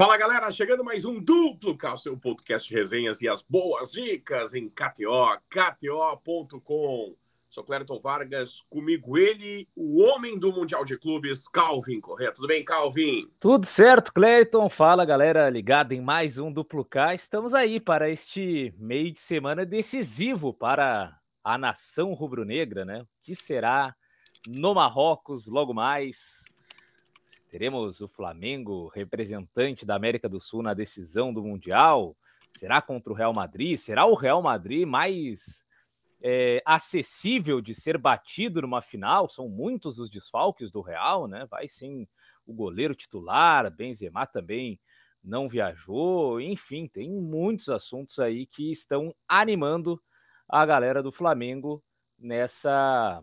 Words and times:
Fala 0.00 0.16
galera, 0.16 0.50
chegando 0.50 0.82
mais 0.82 1.04
um 1.04 1.20
duplo 1.20 1.76
K, 1.76 1.94
seu 1.98 2.16
podcast 2.16 2.72
resenhas 2.72 3.20
e 3.20 3.28
as 3.28 3.42
boas 3.42 3.92
dicas 3.92 4.54
em 4.54 4.66
KTO, 4.66 5.38
KTO.com. 5.50 7.14
Sou 7.50 7.62
Clériton 7.62 8.00
Vargas, 8.00 8.62
comigo 8.70 9.18
ele, 9.18 9.68
o 9.76 10.00
homem 10.00 10.38
do 10.38 10.54
Mundial 10.54 10.86
de 10.86 10.96
Clubes, 10.96 11.46
Calvin 11.46 12.00
Correto. 12.00 12.36
Tudo 12.36 12.48
bem, 12.48 12.64
Calvin? 12.64 13.30
Tudo 13.38 13.66
certo, 13.66 14.10
Clériton. 14.14 14.70
Fala 14.70 15.04
galera, 15.04 15.50
ligada 15.50 15.94
em 15.94 16.00
mais 16.00 16.38
um 16.38 16.50
duplo 16.50 16.82
K. 16.82 17.12
Estamos 17.12 17.52
aí 17.52 17.78
para 17.78 18.08
este 18.08 18.74
meio 18.78 19.12
de 19.12 19.20
semana 19.20 19.66
decisivo 19.66 20.54
para 20.54 21.14
a 21.44 21.58
nação 21.58 22.14
rubro-negra, 22.14 22.86
né? 22.86 23.02
O 23.02 23.06
que 23.22 23.34
será 23.34 23.94
no 24.48 24.72
Marrocos 24.72 25.46
logo 25.46 25.74
mais? 25.74 26.42
Teremos 27.50 28.00
o 28.00 28.06
Flamengo 28.06 28.86
representante 28.88 29.84
da 29.84 29.96
América 29.96 30.28
do 30.28 30.40
Sul 30.40 30.62
na 30.62 30.72
decisão 30.72 31.34
do 31.34 31.42
Mundial? 31.42 32.16
Será 32.56 32.80
contra 32.80 33.12
o 33.12 33.16
Real 33.16 33.32
Madrid? 33.32 33.76
Será 33.76 34.06
o 34.06 34.14
Real 34.14 34.40
Madrid 34.40 34.86
mais 34.86 35.66
é, 36.22 36.62
acessível 36.64 37.60
de 37.60 37.74
ser 37.74 37.98
batido 37.98 38.62
numa 38.62 38.80
final? 38.80 39.28
São 39.28 39.48
muitos 39.48 39.98
os 39.98 40.08
desfalques 40.08 40.70
do 40.70 40.80
Real, 40.80 41.26
né? 41.26 41.44
Vai 41.50 41.66
sim 41.66 42.06
o 42.46 42.54
goleiro 42.54 42.94
titular, 42.94 43.68
Benzema 43.70 44.26
também 44.26 44.80
não 45.22 45.48
viajou, 45.48 46.40
enfim, 46.40 46.88
tem 46.88 47.10
muitos 47.10 47.68
assuntos 47.68 48.18
aí 48.18 48.46
que 48.46 48.70
estão 48.70 49.14
animando 49.28 50.00
a 50.48 50.64
galera 50.64 51.02
do 51.02 51.12
Flamengo 51.12 51.82
nessa 52.18 53.22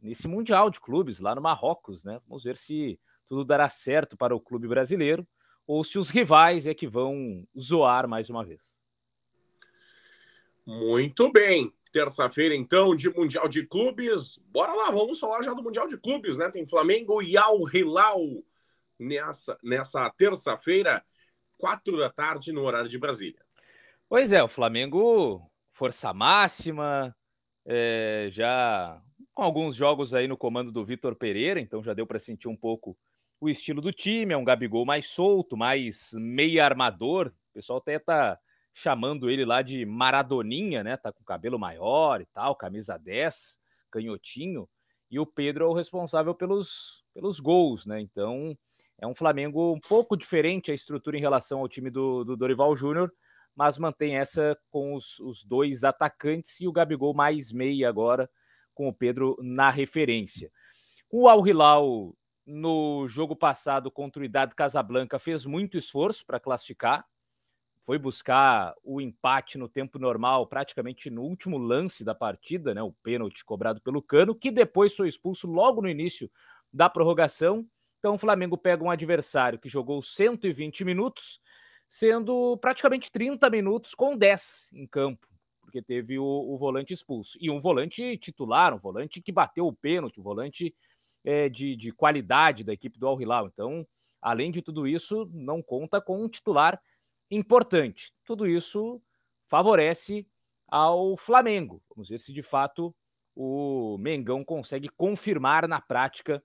nesse 0.00 0.26
mundial 0.26 0.70
de 0.70 0.80
clubes 0.80 1.20
lá 1.20 1.34
no 1.34 1.42
Marrocos, 1.42 2.04
né? 2.04 2.20
Vamos 2.26 2.44
ver 2.44 2.56
se 2.56 2.98
tudo 3.30 3.44
dará 3.44 3.68
certo 3.68 4.16
para 4.16 4.34
o 4.34 4.40
clube 4.40 4.66
brasileiro 4.66 5.24
ou 5.64 5.84
se 5.84 6.00
os 6.00 6.10
rivais 6.10 6.66
é 6.66 6.74
que 6.74 6.88
vão 6.88 7.46
zoar 7.56 8.08
mais 8.08 8.28
uma 8.28 8.44
vez. 8.44 8.82
Muito 10.66 11.30
bem. 11.30 11.72
Terça-feira, 11.92 12.56
então, 12.56 12.94
de 12.94 13.08
Mundial 13.08 13.48
de 13.48 13.64
Clubes. 13.64 14.36
Bora 14.46 14.72
lá, 14.72 14.90
vamos 14.90 15.20
falar 15.20 15.42
já 15.42 15.54
do 15.54 15.62
Mundial 15.62 15.86
de 15.86 15.96
Clubes, 15.96 16.36
né? 16.36 16.50
Tem 16.50 16.66
Flamengo 16.66 17.22
e 17.22 17.36
Al 17.36 17.60
Hilal 17.72 18.20
nessa, 18.98 19.56
nessa 19.62 20.10
terça-feira, 20.10 21.04
quatro 21.56 21.96
da 21.96 22.10
tarde, 22.10 22.52
no 22.52 22.62
horário 22.62 22.88
de 22.88 22.98
Brasília. 22.98 23.44
Pois 24.08 24.32
é, 24.32 24.42
o 24.42 24.48
Flamengo, 24.48 25.48
força 25.70 26.12
máxima, 26.12 27.14
é, 27.64 28.26
já 28.30 29.00
com 29.32 29.42
alguns 29.44 29.76
jogos 29.76 30.14
aí 30.14 30.26
no 30.26 30.36
comando 30.36 30.72
do 30.72 30.84
Vitor 30.84 31.14
Pereira, 31.14 31.60
então 31.60 31.82
já 31.82 31.94
deu 31.94 32.06
para 32.06 32.18
sentir 32.18 32.48
um 32.48 32.56
pouco 32.56 32.96
o 33.40 33.48
estilo 33.48 33.80
do 33.80 33.90
time, 33.90 34.34
é 34.34 34.36
um 34.36 34.44
Gabigol 34.44 34.84
mais 34.84 35.08
solto, 35.08 35.56
mais 35.56 36.10
meia 36.14 36.64
armador. 36.64 37.28
O 37.28 37.52
pessoal 37.54 37.78
até 37.78 37.98
tá 37.98 38.38
chamando 38.74 39.30
ele 39.30 39.44
lá 39.44 39.62
de 39.62 39.84
Maradoninha, 39.86 40.84
né? 40.84 40.96
Tá 40.96 41.10
com 41.10 41.24
cabelo 41.24 41.58
maior 41.58 42.20
e 42.20 42.26
tal, 42.26 42.54
camisa 42.54 42.98
10, 42.98 43.58
canhotinho. 43.90 44.68
E 45.10 45.18
o 45.18 45.26
Pedro 45.26 45.64
é 45.64 45.68
o 45.68 45.72
responsável 45.72 46.34
pelos, 46.34 47.04
pelos 47.14 47.40
gols, 47.40 47.86
né? 47.86 48.00
Então 48.00 48.56
é 48.98 49.06
um 49.06 49.14
Flamengo 49.14 49.72
um 49.72 49.80
pouco 49.80 50.16
diferente 50.16 50.70
a 50.70 50.74
estrutura 50.74 51.16
em 51.16 51.20
relação 51.20 51.60
ao 51.60 51.68
time 51.68 51.90
do, 51.90 52.22
do 52.22 52.36
Dorival 52.36 52.76
Júnior, 52.76 53.10
mas 53.56 53.78
mantém 53.78 54.16
essa 54.16 54.56
com 54.70 54.94
os, 54.94 55.18
os 55.18 55.42
dois 55.42 55.82
atacantes 55.82 56.60
e 56.60 56.68
o 56.68 56.72
Gabigol 56.72 57.14
mais 57.14 57.50
meia 57.50 57.88
agora, 57.88 58.30
com 58.74 58.86
o 58.86 58.94
Pedro 58.94 59.36
na 59.40 59.70
referência. 59.70 60.52
O 61.10 61.26
Al 61.26 61.44
Hilal 61.46 62.14
no 62.50 63.06
jogo 63.06 63.36
passado 63.36 63.90
contra 63.90 64.20
o 64.20 64.24
Idade 64.24 64.54
Casablanca 64.54 65.18
fez 65.18 65.46
muito 65.46 65.78
esforço 65.78 66.26
para 66.26 66.40
classificar, 66.40 67.06
foi 67.82 67.98
buscar 67.98 68.74
o 68.84 69.00
empate 69.00 69.56
no 69.56 69.68
tempo 69.68 69.98
normal, 69.98 70.46
praticamente 70.46 71.08
no 71.08 71.22
último 71.22 71.56
lance 71.56 72.04
da 72.04 72.14
partida, 72.14 72.74
né, 72.74 72.82
o 72.82 72.92
pênalti 72.92 73.44
cobrado 73.44 73.80
pelo 73.80 74.02
Cano, 74.02 74.34
que 74.34 74.50
depois 74.50 74.94
foi 74.94 75.08
expulso 75.08 75.46
logo 75.50 75.80
no 75.80 75.88
início 75.88 76.30
da 76.72 76.90
prorrogação. 76.90 77.66
Então 77.98 78.14
o 78.14 78.18
Flamengo 78.18 78.58
pega 78.58 78.82
um 78.82 78.90
adversário 78.90 79.58
que 79.58 79.68
jogou 79.68 80.02
120 80.02 80.84
minutos, 80.84 81.40
sendo 81.88 82.56
praticamente 82.58 83.10
30 83.10 83.48
minutos 83.48 83.94
com 83.94 84.16
10 84.16 84.70
em 84.74 84.86
campo, 84.86 85.26
porque 85.60 85.80
teve 85.80 86.18
o, 86.18 86.24
o 86.24 86.58
volante 86.58 86.92
expulso. 86.92 87.38
E 87.40 87.50
um 87.50 87.60
volante 87.60 88.16
titular, 88.18 88.74
um 88.74 88.78
volante 88.78 89.22
que 89.22 89.32
bateu 89.32 89.66
o 89.66 89.72
pênalti, 89.72 90.20
um 90.20 90.22
volante 90.22 90.74
é, 91.24 91.48
de, 91.48 91.76
de 91.76 91.92
qualidade 91.92 92.64
da 92.64 92.72
equipe 92.72 92.98
do 92.98 93.06
Al 93.06 93.20
Hilal. 93.20 93.46
Então, 93.46 93.86
além 94.20 94.50
de 94.50 94.62
tudo 94.62 94.86
isso, 94.86 95.28
não 95.32 95.62
conta 95.62 96.00
com 96.00 96.22
um 96.22 96.28
titular 96.28 96.80
importante. 97.30 98.12
Tudo 98.24 98.46
isso 98.46 99.00
favorece 99.46 100.26
ao 100.68 101.16
Flamengo. 101.16 101.82
Vamos 101.94 102.08
ver 102.08 102.18
se 102.18 102.32
de 102.32 102.42
fato 102.42 102.94
o 103.34 103.96
Mengão 103.98 104.44
consegue 104.44 104.88
confirmar 104.88 105.66
na 105.66 105.80
prática 105.80 106.42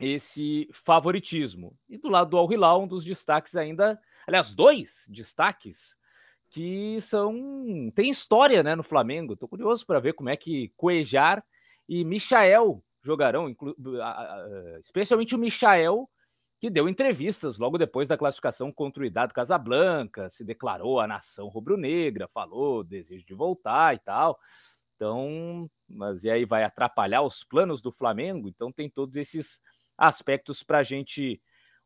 esse 0.00 0.68
favoritismo. 0.72 1.76
E 1.88 1.96
do 1.96 2.08
lado 2.08 2.30
do 2.30 2.36
Al 2.36 2.52
Hilal, 2.52 2.82
um 2.82 2.88
dos 2.88 3.04
destaques 3.04 3.54
ainda, 3.56 4.00
aliás, 4.26 4.54
dois 4.54 5.06
destaques 5.08 5.96
que 6.50 7.00
são 7.00 7.90
tem 7.94 8.10
história, 8.10 8.62
né, 8.62 8.74
no 8.74 8.82
Flamengo. 8.82 9.32
Estou 9.32 9.48
curioso 9.48 9.86
para 9.86 10.00
ver 10.00 10.14
como 10.14 10.28
é 10.28 10.36
que 10.36 10.72
Cuejar 10.76 11.44
e 11.88 12.04
Michael 12.04 12.82
jogarão, 13.04 13.54
especialmente 14.80 15.34
o 15.34 15.38
Michael, 15.38 16.08
que 16.60 16.70
deu 16.70 16.88
entrevistas 16.88 17.58
logo 17.58 17.76
depois 17.76 18.08
da 18.08 18.16
classificação 18.16 18.72
contra 18.72 19.02
o 19.02 19.06
Idade 19.06 19.34
Casablanca, 19.34 20.30
se 20.30 20.42
declarou 20.42 20.98
a 20.98 21.06
nação 21.06 21.48
rubro-negra, 21.48 22.26
falou 22.26 22.82
desejo 22.82 23.26
de 23.26 23.34
voltar 23.34 23.94
e 23.94 23.98
tal. 23.98 24.38
Então, 24.96 25.68
mas 25.88 26.24
e 26.24 26.30
aí 26.30 26.44
vai 26.44 26.64
atrapalhar 26.64 27.22
os 27.22 27.44
planos 27.44 27.82
do 27.82 27.92
Flamengo? 27.92 28.48
Então 28.48 28.72
tem 28.72 28.88
todos 28.88 29.16
esses 29.16 29.60
aspectos 29.98 30.62
para 30.62 30.78
a 30.78 30.82
gente 30.82 31.42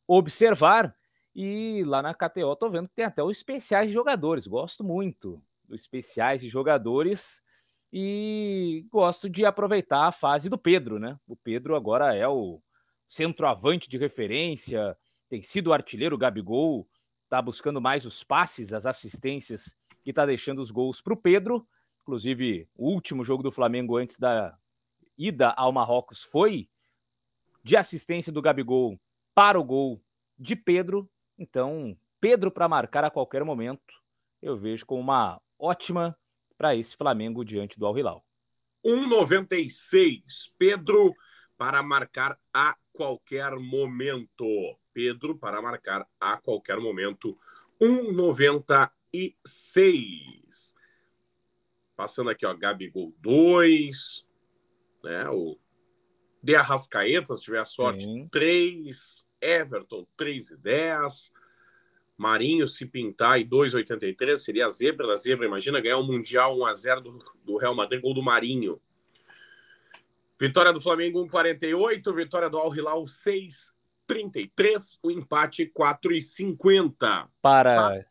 observar. 0.07 0.95
E 1.35 1.83
lá 1.85 2.03
na 2.03 2.15
KTO 2.15 2.55
tô 2.55 2.71
vendo 2.71 2.89
que 2.89 2.95
tem 2.95 3.05
até 3.05 3.23
os 3.23 3.37
especiais 3.37 3.89
de 3.89 3.95
jogadores. 3.95 4.47
Gosto 4.47 4.85
muito 4.85 5.43
dos 5.65 5.81
especiais 5.81 6.41
de 6.43 6.49
jogadores 6.49 7.43
e 7.93 8.87
gosto 8.91 9.29
de 9.29 9.45
aproveitar 9.45 10.07
a 10.07 10.13
fase 10.13 10.49
do 10.49 10.59
Pedro, 10.59 10.99
né? 10.99 11.19
O 11.27 11.35
Pedro 11.37 11.75
agora 11.75 12.15
é 12.15 12.29
o 12.29 12.61
centroavante 13.09 13.89
de 13.89 13.97
referência, 13.97 14.97
tem 15.29 15.43
sido 15.43 15.69
o 15.69 15.73
artilheiro 15.73 16.15
o 16.15 16.19
Gabigol, 16.19 16.87
tá 17.29 17.41
buscando 17.41 17.81
mais 17.81 18.05
os 18.05 18.23
passes, 18.23 18.73
as 18.73 18.87
assistências 18.87 19.77
e 20.05 20.13
tá 20.13 20.27
deixando 20.27 20.61
os 20.61 20.71
gols 20.71 21.01
para 21.01 21.15
o 21.15 21.17
Pedro. 21.17 21.67
Inclusive, 22.03 22.69
o 22.75 22.91
último 22.91 23.25
jogo 23.25 23.43
do 23.43 23.53
Flamengo 23.53 23.97
antes 23.97 24.19
da 24.19 24.57
ida 25.17 25.51
ao 25.51 25.73
Marrocos 25.73 26.23
foi 26.23 26.69
de 27.63 27.77
assistência 27.77 28.33
do 28.33 28.41
Gabigol 28.41 28.99
para 29.35 29.59
o 29.59 29.65
gol 29.65 30.03
de 30.39 30.57
Pedro. 30.57 31.11
Então, 31.39 31.97
Pedro 32.21 32.51
para 32.51 32.69
marcar 32.69 33.05
a 33.05 33.11
qualquer 33.11 33.45
momento, 33.45 33.95
eu 34.41 34.57
vejo 34.57 34.87
como 34.87 35.01
uma 35.01 35.41
ótima 35.59 36.17
para 36.59 36.75
esse 36.75 36.97
Flamengo 36.97 37.45
diante 37.45 37.79
do 37.79 37.87
Al 37.87 37.97
Hilal. 37.97 38.25
1,96. 38.85 40.51
Pedro 40.59 41.15
para 41.57 41.81
marcar 41.83 42.37
a 42.53 42.77
qualquer 42.93 43.57
momento. 43.57 44.45
Pedro 44.93 45.39
para 45.39 45.63
marcar 45.63 46.07
a 46.21 46.37
qualquer 46.37 46.79
momento. 46.79 47.39
1,96. 47.81 50.75
Passando 51.97 52.29
aqui, 52.31 52.45
ó, 52.45 52.53
Gabigol 52.55 53.15
2, 53.19 54.27
né? 55.05 55.31
O 55.31 55.57
De 56.43 56.57
Arrascaeta, 56.57 57.35
se 57.35 57.43
tiver 57.43 57.67
sorte, 57.67 58.05
Sim. 58.05 58.29
3, 58.31 59.27
Everton 59.41 60.07
3 60.17 60.51
e 60.51 60.57
10. 60.57 61.33
Marinho 62.19 62.67
se 62.67 62.85
pintar 62.85 63.41
e 63.41 63.45
2,83 63.45 64.37
seria 64.37 64.67
a 64.67 64.71
zebra 64.71 65.07
da 65.07 65.15
zebra. 65.15 65.47
Imagina 65.47 65.81
ganhar 65.81 65.99
o 65.99 66.03
um 66.03 66.07
Mundial 66.07 66.57
1x0 66.57 67.01
do, 67.01 67.19
do 67.45 67.57
Real 67.57 67.77
Madrid, 67.77 68.03
gol 68.03 68.13
do 68.13 68.23
Marinho. 68.23 68.81
Vitória 70.39 70.73
do 70.73 70.81
Flamengo 70.81 71.25
1,48, 71.27 72.15
vitória 72.15 72.51
do 72.51 72.59
Al 72.59 72.75
Hilal 72.75 73.05
6,33, 73.05 74.99
o 75.03 75.11
empate 75.11 75.67
4,50. 75.67 77.29
Para 77.41 77.77
para 77.77 78.08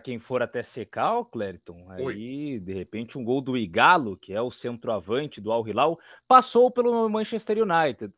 quem 0.00 0.18
for 0.18 0.42
até 0.42 0.62
secar, 0.62 1.18
o 1.18 1.24
Clériton, 1.26 1.90
aí 1.90 2.58
de 2.58 2.72
repente 2.72 3.18
um 3.18 3.24
gol 3.24 3.42
do 3.42 3.56
Igalo, 3.56 4.16
que 4.16 4.32
é 4.32 4.40
o 4.40 4.50
centroavante 4.50 5.42
do 5.42 5.52
Al 5.52 5.68
Hilal, 5.68 5.98
passou 6.26 6.70
pelo 6.70 7.06
Manchester 7.08 7.58
United. 7.58 8.12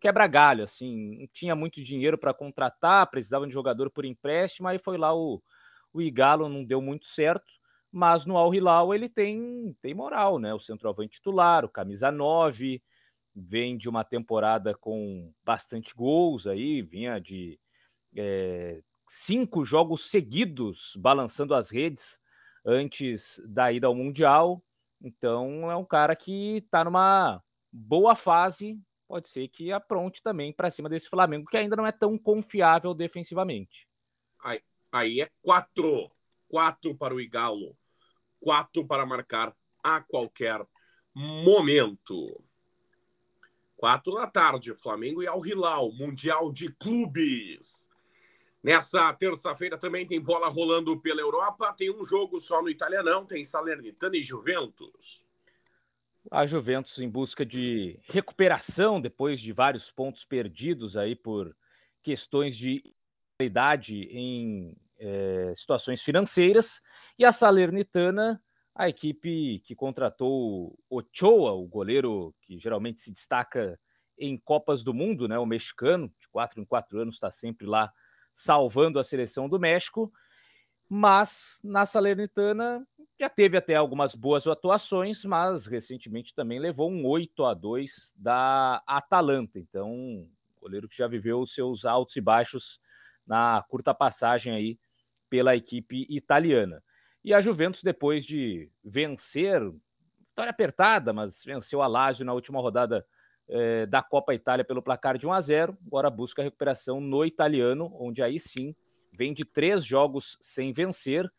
Quebra 0.00 0.28
galho, 0.28 0.62
assim, 0.62 1.18
não 1.18 1.26
tinha 1.32 1.56
muito 1.56 1.82
dinheiro 1.82 2.16
para 2.16 2.32
contratar, 2.32 3.10
precisava 3.10 3.46
de 3.46 3.52
jogador 3.52 3.90
por 3.90 4.04
empréstimo, 4.04 4.68
aí 4.68 4.78
foi 4.78 4.96
lá 4.96 5.12
o, 5.12 5.42
o 5.92 6.00
Igalo, 6.00 6.48
não 6.48 6.64
deu 6.64 6.80
muito 6.80 7.06
certo, 7.06 7.52
mas 7.90 8.24
no 8.24 8.36
Al 8.36 8.54
Hilal 8.54 8.94
ele 8.94 9.08
tem, 9.08 9.76
tem 9.82 9.92
moral, 9.92 10.38
né? 10.38 10.54
O 10.54 10.60
centroavante 10.60 11.16
titular, 11.16 11.64
o 11.64 11.68
camisa 11.68 12.12
9, 12.12 12.80
vem 13.34 13.76
de 13.76 13.88
uma 13.88 14.04
temporada 14.04 14.74
com 14.74 15.32
bastante 15.44 15.94
gols 15.94 16.46
aí, 16.46 16.80
vinha 16.80 17.18
de 17.18 17.58
é, 18.16 18.82
cinco 19.14 19.62
jogos 19.62 20.08
seguidos 20.08 20.96
balançando 20.96 21.54
as 21.54 21.70
redes 21.70 22.18
antes 22.64 23.42
da 23.44 23.70
ida 23.70 23.86
ao 23.86 23.94
Mundial. 23.94 24.64
Então 25.02 25.70
é 25.70 25.76
um 25.76 25.84
cara 25.84 26.16
que 26.16 26.56
está 26.58 26.82
numa 26.82 27.42
boa 27.70 28.14
fase. 28.14 28.80
Pode 29.06 29.28
ser 29.28 29.48
que 29.48 29.70
apronte 29.70 30.22
também 30.22 30.50
para 30.50 30.70
cima 30.70 30.88
desse 30.88 31.10
Flamengo, 31.10 31.46
que 31.46 31.58
ainda 31.58 31.76
não 31.76 31.86
é 31.86 31.92
tão 31.92 32.16
confiável 32.16 32.94
defensivamente. 32.94 33.86
Aí, 34.42 34.62
aí 34.90 35.20
é 35.20 35.30
quatro. 35.42 36.10
Quatro 36.48 36.96
para 36.96 37.14
o 37.14 37.20
Igalo. 37.20 37.76
Quatro 38.40 38.86
para 38.86 39.04
marcar 39.04 39.54
a 39.84 40.00
qualquer 40.00 40.66
momento. 41.14 42.42
Quatro 43.76 44.14
da 44.14 44.26
tarde, 44.26 44.74
Flamengo 44.74 45.22
e 45.22 45.26
Al 45.26 45.44
Hilal, 45.44 45.92
Mundial 45.92 46.50
de 46.50 46.72
Clubes. 46.72 47.91
Nessa 48.62 49.12
terça-feira 49.14 49.76
também 49.76 50.06
tem 50.06 50.20
bola 50.20 50.48
rolando 50.48 50.98
pela 51.00 51.20
Europa. 51.20 51.74
Tem 51.76 51.90
um 51.90 52.04
jogo 52.04 52.38
só 52.38 52.62
no 52.62 52.70
Italianão, 52.70 53.26
tem 53.26 53.44
Salernitana 53.44 54.16
e 54.16 54.22
Juventus. 54.22 55.26
A 56.30 56.46
Juventus 56.46 57.00
em 57.00 57.10
busca 57.10 57.44
de 57.44 57.98
recuperação 58.04 59.00
depois 59.00 59.40
de 59.40 59.52
vários 59.52 59.90
pontos 59.90 60.24
perdidos 60.24 60.96
aí 60.96 61.16
por 61.16 61.56
questões 62.00 62.56
de 62.56 62.94
idade 63.40 64.04
em 64.04 64.76
é, 64.96 65.52
situações 65.56 66.00
financeiras. 66.00 66.80
E 67.18 67.24
a 67.24 67.32
Salernitana, 67.32 68.40
a 68.72 68.88
equipe 68.88 69.60
que 69.66 69.74
contratou 69.74 70.78
Ochoa, 70.88 71.52
o 71.52 71.66
goleiro 71.66 72.32
que 72.42 72.56
geralmente 72.56 73.00
se 73.00 73.10
destaca 73.10 73.76
em 74.16 74.38
Copas 74.38 74.84
do 74.84 74.94
Mundo, 74.94 75.26
né? 75.26 75.36
O 75.36 75.46
mexicano, 75.46 76.08
de 76.20 76.28
quatro 76.28 76.60
em 76.60 76.64
quatro 76.64 77.00
anos, 77.00 77.16
está 77.16 77.32
sempre 77.32 77.66
lá 77.66 77.92
salvando 78.34 78.98
a 78.98 79.04
seleção 79.04 79.48
do 79.48 79.58
México, 79.58 80.12
mas 80.88 81.58
na 81.62 81.86
Salernitana 81.86 82.86
já 83.18 83.28
teve 83.28 83.56
até 83.56 83.74
algumas 83.74 84.14
boas 84.14 84.46
atuações, 84.46 85.24
mas 85.24 85.66
recentemente 85.66 86.34
também 86.34 86.58
levou 86.58 86.90
um 86.90 87.06
8 87.06 87.44
a 87.44 87.54
2 87.54 88.14
da 88.16 88.82
Atalanta. 88.86 89.58
Então, 89.58 90.28
goleiro 90.60 90.88
que 90.88 90.96
já 90.96 91.06
viveu 91.06 91.40
os 91.40 91.54
seus 91.54 91.84
altos 91.84 92.16
e 92.16 92.20
baixos 92.20 92.80
na 93.26 93.64
curta 93.68 93.94
passagem 93.94 94.52
aí 94.52 94.78
pela 95.30 95.56
equipe 95.56 96.06
italiana. 96.10 96.82
E 97.24 97.32
a 97.32 97.40
Juventus, 97.40 97.82
depois 97.82 98.26
de 98.26 98.68
vencer, 98.84 99.62
vitória 100.18 100.50
apertada, 100.50 101.12
mas 101.12 101.44
venceu 101.44 101.80
a 101.80 101.86
Lazio 101.86 102.26
na 102.26 102.34
última 102.34 102.60
rodada 102.60 103.06
é, 103.48 103.86
da 103.86 104.02
Copa 104.02 104.34
Itália 104.34 104.64
pelo 104.64 104.82
placar 104.82 105.18
de 105.18 105.26
1 105.26 105.32
a 105.32 105.40
0. 105.40 105.78
Agora 105.86 106.10
busca 106.10 106.42
a 106.42 106.44
recuperação 106.44 107.00
no 107.00 107.24
italiano, 107.24 107.94
onde 107.98 108.22
aí 108.22 108.38
sim 108.38 108.74
vem 109.12 109.32
de 109.32 109.44
três 109.44 109.84
jogos 109.84 110.38
sem 110.40 110.72
vencer, 110.72 111.30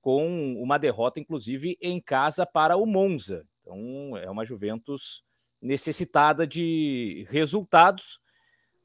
com 0.00 0.54
uma 0.60 0.78
derrota, 0.78 1.20
inclusive, 1.20 1.78
em 1.80 2.00
casa 2.00 2.44
para 2.44 2.76
o 2.76 2.84
Monza. 2.84 3.46
Então 3.60 4.16
é 4.16 4.28
uma 4.28 4.44
Juventus 4.44 5.24
necessitada 5.60 6.46
de 6.46 7.26
resultados. 7.30 8.20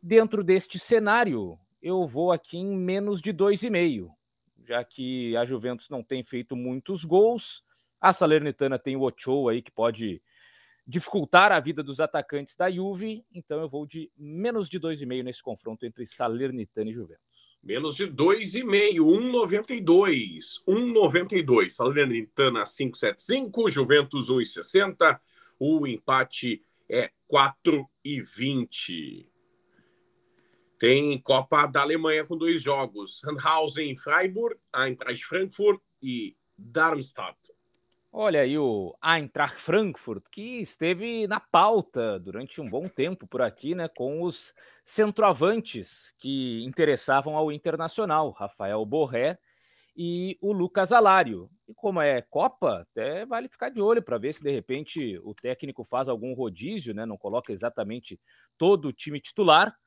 Dentro 0.02 0.44
deste 0.44 0.78
cenário, 0.78 1.60
eu 1.82 2.06
vou 2.06 2.32
aqui 2.32 2.58
em 2.58 2.78
menos 2.78 3.20
de 3.20 3.34
2,5, 3.34 4.10
já 4.64 4.84
que 4.84 5.36
a 5.36 5.44
Juventus 5.44 5.90
não 5.90 6.04
tem 6.04 6.24
feito 6.24 6.56
muitos 6.56 7.04
gols. 7.04 7.64
A 8.00 8.14
Salernitana 8.14 8.78
tem 8.78 8.96
o 8.96 9.02
Ochoa 9.02 9.54
aí 9.54 9.62
que 9.62 9.72
pode 9.72 10.22
dificultar 10.88 11.52
a 11.52 11.60
vida 11.60 11.84
dos 11.84 12.00
atacantes 12.00 12.56
da 12.56 12.72
Juve, 12.72 13.26
então 13.34 13.60
eu 13.60 13.68
vou 13.68 13.86
de 13.86 14.10
menos 14.18 14.70
de 14.70 14.80
2,5 14.80 15.22
nesse 15.22 15.44
confronto 15.44 15.86
entre 15.86 16.08
Salernitana 16.08 16.90
e 16.90 16.94
Juventus. 16.94 17.58
Menos 17.62 17.96
de 17.96 18.08
2,5, 18.08 19.00
1,92. 19.02 20.64
1,92. 20.66 21.70
Salernitana 21.72 22.64
5,75, 22.64 23.70
Juventus 23.70 24.30
1,60. 24.30 25.20
O 25.60 25.86
empate 25.86 26.62
é 26.88 27.12
4,20. 27.30 29.28
Tem 30.80 31.20
Copa 31.20 31.66
da 31.66 31.82
Alemanha 31.82 32.24
com 32.24 32.38
dois 32.38 32.62
jogos: 32.62 33.20
Sandhausen 33.20 33.98
Freiburg, 33.98 34.58
Eintracht 34.74 35.26
Frankfurt 35.26 35.82
e 36.02 36.38
Darmstadt. 36.58 37.57
Olha 38.20 38.42
aí 38.42 38.58
o 38.58 38.98
Eintracht 39.00 39.60
Frankfurt, 39.60 40.24
que 40.32 40.58
esteve 40.60 41.28
na 41.28 41.40
pauta 41.40 42.20
durante 42.20 42.60
um 42.60 42.68
bom 42.68 42.90
tempo 42.90 43.28
por 43.28 43.44
aqui, 43.44 43.76
né, 43.76 43.88
com 43.88 44.24
os 44.24 44.56
centroavantes 44.84 46.16
que 46.18 46.64
interessavam 46.66 47.38
ao 47.38 47.52
Internacional, 47.52 48.32
Rafael 48.32 48.84
Borré 48.88 49.38
e 49.96 50.36
o 50.42 50.52
Lucas 50.52 50.92
Alário. 50.92 51.48
E 51.68 51.76
como 51.76 52.02
é 52.02 52.20
Copa, 52.24 52.80
até 52.80 53.24
vale 53.24 53.48
ficar 53.48 53.70
de 53.70 53.80
olho 53.80 54.02
para 54.02 54.18
ver 54.18 54.34
se 54.34 54.42
de 54.42 54.50
repente 54.50 55.20
o 55.24 55.36
técnico 55.36 55.84
faz 55.84 56.10
algum 56.10 56.34
rodízio, 56.34 56.96
né, 56.96 57.06
não 57.06 57.20
coloca 57.20 57.54
exatamente 57.54 58.20
todo 58.58 58.88
o 58.88 58.94
time 58.94 59.22
titular 59.22 59.78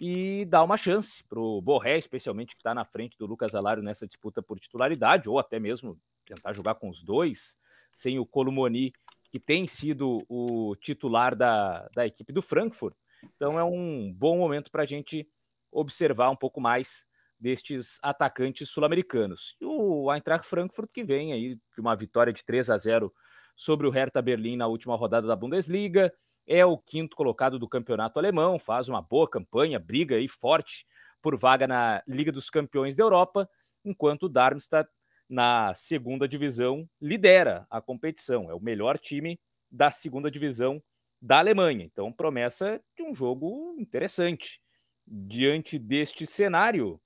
e 0.00 0.44
dá 0.44 0.62
uma 0.62 0.76
chance 0.76 1.24
para 1.24 1.40
o 1.40 1.60
Borré, 1.60 1.98
especialmente 1.98 2.54
que 2.54 2.60
está 2.60 2.72
na 2.72 2.84
frente 2.84 3.18
do 3.18 3.26
Lucas 3.26 3.52
Alário 3.52 3.82
nessa 3.82 4.06
disputa 4.06 4.40
por 4.40 4.60
titularidade, 4.60 5.28
ou 5.28 5.40
até 5.40 5.58
mesmo 5.58 5.98
tentar 6.24 6.52
jogar 6.52 6.76
com 6.76 6.88
os 6.88 7.02
dois, 7.02 7.58
sem 7.94 8.18
o 8.18 8.26
Colomoni, 8.26 8.92
que 9.30 9.40
tem 9.40 9.66
sido 9.66 10.22
o 10.28 10.76
titular 10.76 11.34
da, 11.34 11.88
da 11.94 12.06
equipe 12.06 12.32
do 12.32 12.42
Frankfurt. 12.42 12.94
Então 13.34 13.58
é 13.58 13.64
um 13.64 14.12
bom 14.12 14.36
momento 14.36 14.70
para 14.70 14.82
a 14.82 14.86
gente 14.86 15.26
observar 15.72 16.28
um 16.30 16.36
pouco 16.36 16.60
mais 16.60 17.06
destes 17.38 17.98
atacantes 18.02 18.68
sul-americanos. 18.68 19.56
E 19.60 19.64
o 19.64 20.12
Eintracht 20.12 20.46
Frankfurt 20.46 20.90
que 20.92 21.04
vem 21.04 21.32
aí 21.32 21.54
de 21.56 21.80
uma 21.80 21.96
vitória 21.96 22.32
de 22.32 22.44
3 22.44 22.70
a 22.70 22.78
0 22.78 23.12
sobre 23.56 23.86
o 23.86 23.90
Hertha 23.90 24.20
Berlim 24.20 24.56
na 24.56 24.66
última 24.66 24.96
rodada 24.96 25.26
da 25.26 25.36
Bundesliga, 25.36 26.12
é 26.46 26.64
o 26.64 26.76
quinto 26.76 27.16
colocado 27.16 27.58
do 27.58 27.68
campeonato 27.68 28.18
alemão, 28.18 28.58
faz 28.58 28.88
uma 28.88 29.00
boa 29.00 29.28
campanha, 29.28 29.78
briga 29.78 30.16
aí 30.16 30.28
forte 30.28 30.86
por 31.22 31.36
vaga 31.36 31.66
na 31.66 32.02
Liga 32.06 32.30
dos 32.30 32.50
Campeões 32.50 32.96
da 32.96 33.02
Europa, 33.02 33.48
enquanto 33.84 34.24
o 34.24 34.28
Darmstadt 34.28 34.90
na 35.28 35.74
segunda 35.74 36.28
divisão 36.28 36.88
lidera 37.00 37.66
a 37.70 37.80
competição, 37.80 38.50
é 38.50 38.54
o 38.54 38.60
melhor 38.60 38.98
time 38.98 39.38
da 39.70 39.90
segunda 39.90 40.30
divisão 40.30 40.82
da 41.20 41.38
Alemanha. 41.38 41.84
Então, 41.84 42.12
promessa 42.12 42.80
de 42.96 43.02
um 43.02 43.14
jogo 43.14 43.74
interessante. 43.78 44.60
Diante 45.06 45.78
deste 45.78 46.26
cenário, 46.26 47.00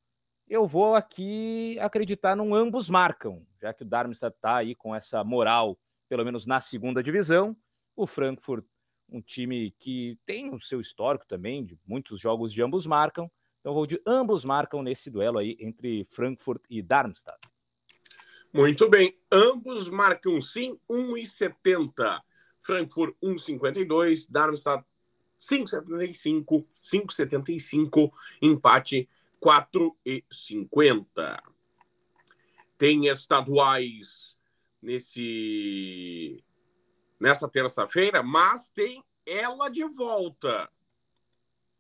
eu 0.49 0.67
vou 0.67 0.95
aqui 0.95 1.79
acreditar 1.81 2.35
num 2.35 2.55
ambos 2.55 2.91
marcam, 2.91 3.47
já 3.61 3.73
que 3.73 3.83
o 3.83 3.87
Darmstadt 3.87 4.37
está 4.37 4.57
aí 4.57 4.75
com 4.75 4.95
essa 4.95 5.23
moral, 5.23 5.79
pelo 6.09 6.25
menos 6.25 6.47
na 6.47 6.61
segunda 6.61 7.03
divisão. 7.03 7.57
O 7.95 8.07
Frankfurt, 8.07 8.65
um 9.09 9.21
time 9.21 9.71
que 9.79 10.19
tem 10.27 10.53
o 10.53 10.61
seu 10.61 10.81
histórico 10.81 11.27
também, 11.27 11.65
de 11.65 11.79
muitos 11.87 12.21
jogos 12.21 12.53
de 12.53 12.63
ambos 12.63 12.87
marcam. 12.87 13.31
Então, 13.61 13.75
vou 13.75 13.87
de 13.87 14.01
ambos 14.07 14.45
marcam 14.45 14.83
nesse 14.83 15.11
duelo 15.11 15.39
aí 15.39 15.57
entre 15.61 16.05
Frankfurt 16.05 16.63
e 16.69 16.83
Darmstadt. 16.83 17.39
Muito 18.53 18.89
bem, 18.89 19.19
ambos 19.31 19.91
marcam 19.91 20.41
sim 20.41 20.79
1,70. 20.91 22.21
Frankfurt 22.59 23.15
1,52, 23.23 24.27
Darmstadt 24.29 24.85
5,75, 25.39 26.67
5,75, 26.83 28.11
empate 28.43 29.09
4,50. 29.41 31.39
Tem 32.77 33.07
estaduais 33.07 34.39
nesse 34.81 36.43
nessa 37.21 37.49
terça-feira, 37.49 38.23
mas 38.23 38.71
tem 38.71 39.05
ela 39.27 39.69
de 39.69 39.85
volta. 39.85 40.71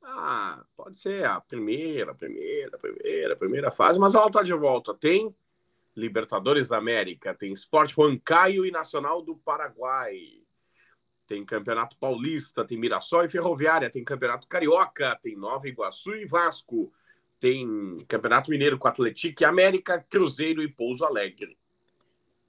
Ah, 0.02 0.64
pode 0.76 0.98
ser 0.98 1.24
a 1.24 1.40
primeira, 1.40 2.14
primeira, 2.14 2.76
primeira, 2.78 3.36
primeira 3.36 3.70
fase, 3.70 4.00
mas 4.00 4.14
ela 4.14 4.26
está 4.26 4.42
de 4.42 4.52
volta. 4.54 4.94
Tem 4.94 5.34
Libertadores 5.98 6.68
da 6.68 6.78
América, 6.78 7.34
tem 7.34 7.52
Esporte 7.52 7.98
Huancaio 7.98 8.64
e 8.64 8.70
Nacional 8.70 9.20
do 9.20 9.36
Paraguai. 9.36 10.16
Tem 11.26 11.44
Campeonato 11.44 11.96
Paulista, 11.98 12.64
tem 12.64 12.78
Mirassol 12.78 13.24
e 13.24 13.28
Ferroviária, 13.28 13.90
tem 13.90 14.04
Campeonato 14.04 14.48
Carioca, 14.48 15.18
tem 15.20 15.36
Nova 15.36 15.68
Iguaçu 15.68 16.14
e 16.14 16.24
Vasco, 16.24 16.92
tem 17.40 17.98
Campeonato 18.06 18.50
Mineiro 18.50 18.78
com 18.78 18.88
Atlético 18.88 19.42
e 19.42 19.44
América, 19.44 20.04
Cruzeiro 20.08 20.62
e 20.62 20.68
Pouso 20.68 21.04
Alegre. 21.04 21.58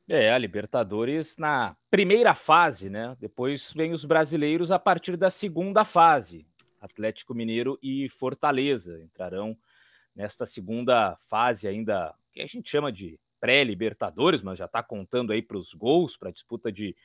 É, 0.08 0.32
a 0.32 0.38
Libertadores 0.38 1.38
na 1.38 1.76
primeira 1.90 2.34
fase, 2.34 2.90
né? 2.90 3.18
Depois 3.20 3.74
vem 3.74 3.94
os 3.94 4.06
brasileiros 4.06 4.72
a 4.72 4.80
partir 4.80 5.18
da 5.18 5.30
segunda 5.30 5.84
fase. 5.84 6.48
Atlético 6.80 7.36
Mineiro 7.36 7.78
e 7.82 8.08
Fortaleza 8.10 9.02
entrarão 9.02 9.58
nesta 10.16 10.46
segunda 10.46 11.18
fase 11.30 11.68
ainda, 11.68 12.16
que 12.32 12.42
a 12.42 12.48
gente 12.48 12.70
chama 12.70 12.92
de 12.92 13.20
pré-Libertadores, 13.40 14.42
mas 14.42 14.58
já 14.58 14.66
está 14.66 14.84
contando 14.84 15.32
aí 15.32 15.42
para 15.42 15.58
os 15.58 15.74
gols, 15.74 16.18
para 16.18 16.30
a 16.30 16.32
disputa 16.34 16.72
de 16.72 16.96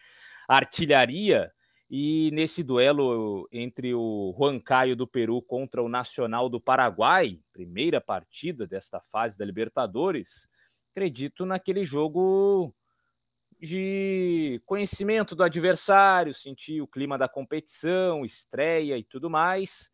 artilharia. 0.48 1.52
E 1.90 2.30
nesse 2.32 2.62
duelo 2.62 3.48
entre 3.52 3.94
o 3.94 4.34
Juan 4.36 4.58
Caio 4.58 4.96
do 4.96 5.06
Peru 5.06 5.40
contra 5.42 5.82
o 5.82 5.88
Nacional 5.88 6.48
do 6.48 6.60
Paraguai, 6.60 7.38
primeira 7.52 8.00
partida 8.00 8.66
desta 8.66 9.00
fase 9.00 9.38
da 9.38 9.44
Libertadores, 9.44 10.48
acredito 10.90 11.44
naquele 11.44 11.84
jogo 11.84 12.74
de 13.60 14.60
conhecimento 14.66 15.34
do 15.34 15.42
adversário, 15.42 16.34
sentir 16.34 16.80
o 16.80 16.86
clima 16.86 17.16
da 17.16 17.28
competição, 17.28 18.24
estreia 18.24 18.96
e 18.98 19.04
tudo 19.04 19.30
mais. 19.30 19.90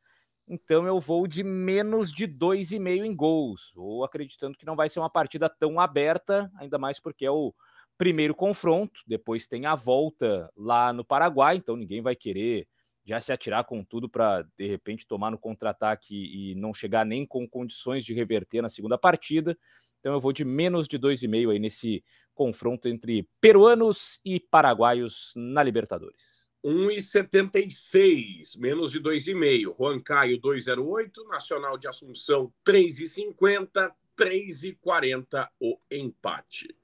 Então 0.52 0.84
eu 0.84 0.98
vou 0.98 1.28
de 1.28 1.44
menos 1.44 2.10
de 2.10 2.26
2,5 2.26 3.04
em 3.04 3.14
gols, 3.14 3.72
ou 3.76 4.02
acreditando 4.02 4.58
que 4.58 4.66
não 4.66 4.74
vai 4.74 4.88
ser 4.88 4.98
uma 4.98 5.08
partida 5.08 5.48
tão 5.48 5.78
aberta, 5.78 6.50
ainda 6.56 6.76
mais 6.76 6.98
porque 6.98 7.24
é 7.24 7.30
o 7.30 7.54
primeiro 7.96 8.34
confronto, 8.34 9.00
depois 9.06 9.46
tem 9.46 9.64
a 9.64 9.76
volta 9.76 10.50
lá 10.56 10.92
no 10.92 11.04
Paraguai, 11.04 11.54
então 11.54 11.76
ninguém 11.76 12.02
vai 12.02 12.16
querer 12.16 12.66
já 13.04 13.20
se 13.20 13.32
atirar 13.32 13.62
com 13.62 13.84
tudo 13.84 14.08
para 14.08 14.42
de 14.58 14.66
repente 14.66 15.06
tomar 15.06 15.30
no 15.30 15.38
contra-ataque 15.38 16.16
e 16.16 16.56
não 16.56 16.74
chegar 16.74 17.06
nem 17.06 17.24
com 17.24 17.48
condições 17.48 18.04
de 18.04 18.12
reverter 18.12 18.60
na 18.60 18.68
segunda 18.68 18.98
partida. 18.98 19.56
Então 20.00 20.12
eu 20.12 20.18
vou 20.18 20.32
de 20.32 20.44
menos 20.44 20.88
de 20.88 20.98
2,5 20.98 21.52
aí 21.52 21.60
nesse 21.60 22.02
confronto 22.34 22.88
entre 22.88 23.28
peruanos 23.40 24.20
e 24.24 24.40
paraguaios 24.40 25.32
na 25.36 25.62
Libertadores. 25.62 26.49
1,76, 26.64 28.58
menos 28.58 28.92
de 28.92 29.00
2,5. 29.00 29.76
Juan 29.76 30.00
Caio 30.00 30.40
2,08, 30.40 31.26
Nacional 31.28 31.78
de 31.78 31.88
Assunção 31.88 32.52
3,50, 32.64 33.92
3,40 34.16 35.48
o 35.58 35.78
empate. 35.90 36.76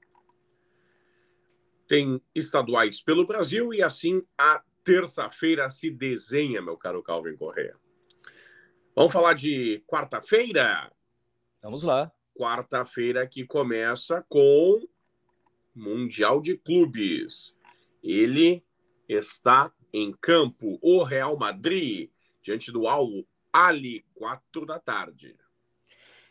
Tem 1.87 2.21
estaduais 2.35 3.01
pelo 3.01 3.25
Brasil 3.25 3.73
e 3.73 3.81
assim 3.81 4.21
a 4.37 4.61
terça-feira 4.83 5.69
se 5.69 5.89
desenha, 5.89 6.61
meu 6.61 6.77
caro 6.77 7.03
Calvin 7.03 7.35
Correa. 7.35 7.75
Vamos 8.95 9.13
falar 9.13 9.33
de 9.33 9.83
quarta-feira? 9.85 10.91
Vamos 11.61 11.83
lá. 11.83 12.11
Quarta-feira 12.35 13.27
que 13.27 13.45
começa 13.45 14.25
com 14.27 14.87
Mundial 15.75 16.41
de 16.41 16.57
Clubes. 16.57 17.55
Ele 18.01 18.65
está 19.07 19.71
em 19.93 20.13
campo, 20.19 20.77
o 20.81 21.03
Real 21.03 21.37
Madrid, 21.37 22.09
diante 22.41 22.71
do 22.71 22.87
Al 22.87 23.07
Ali, 23.51 24.05
quatro 24.13 24.65
da 24.65 24.79
tarde. 24.79 25.35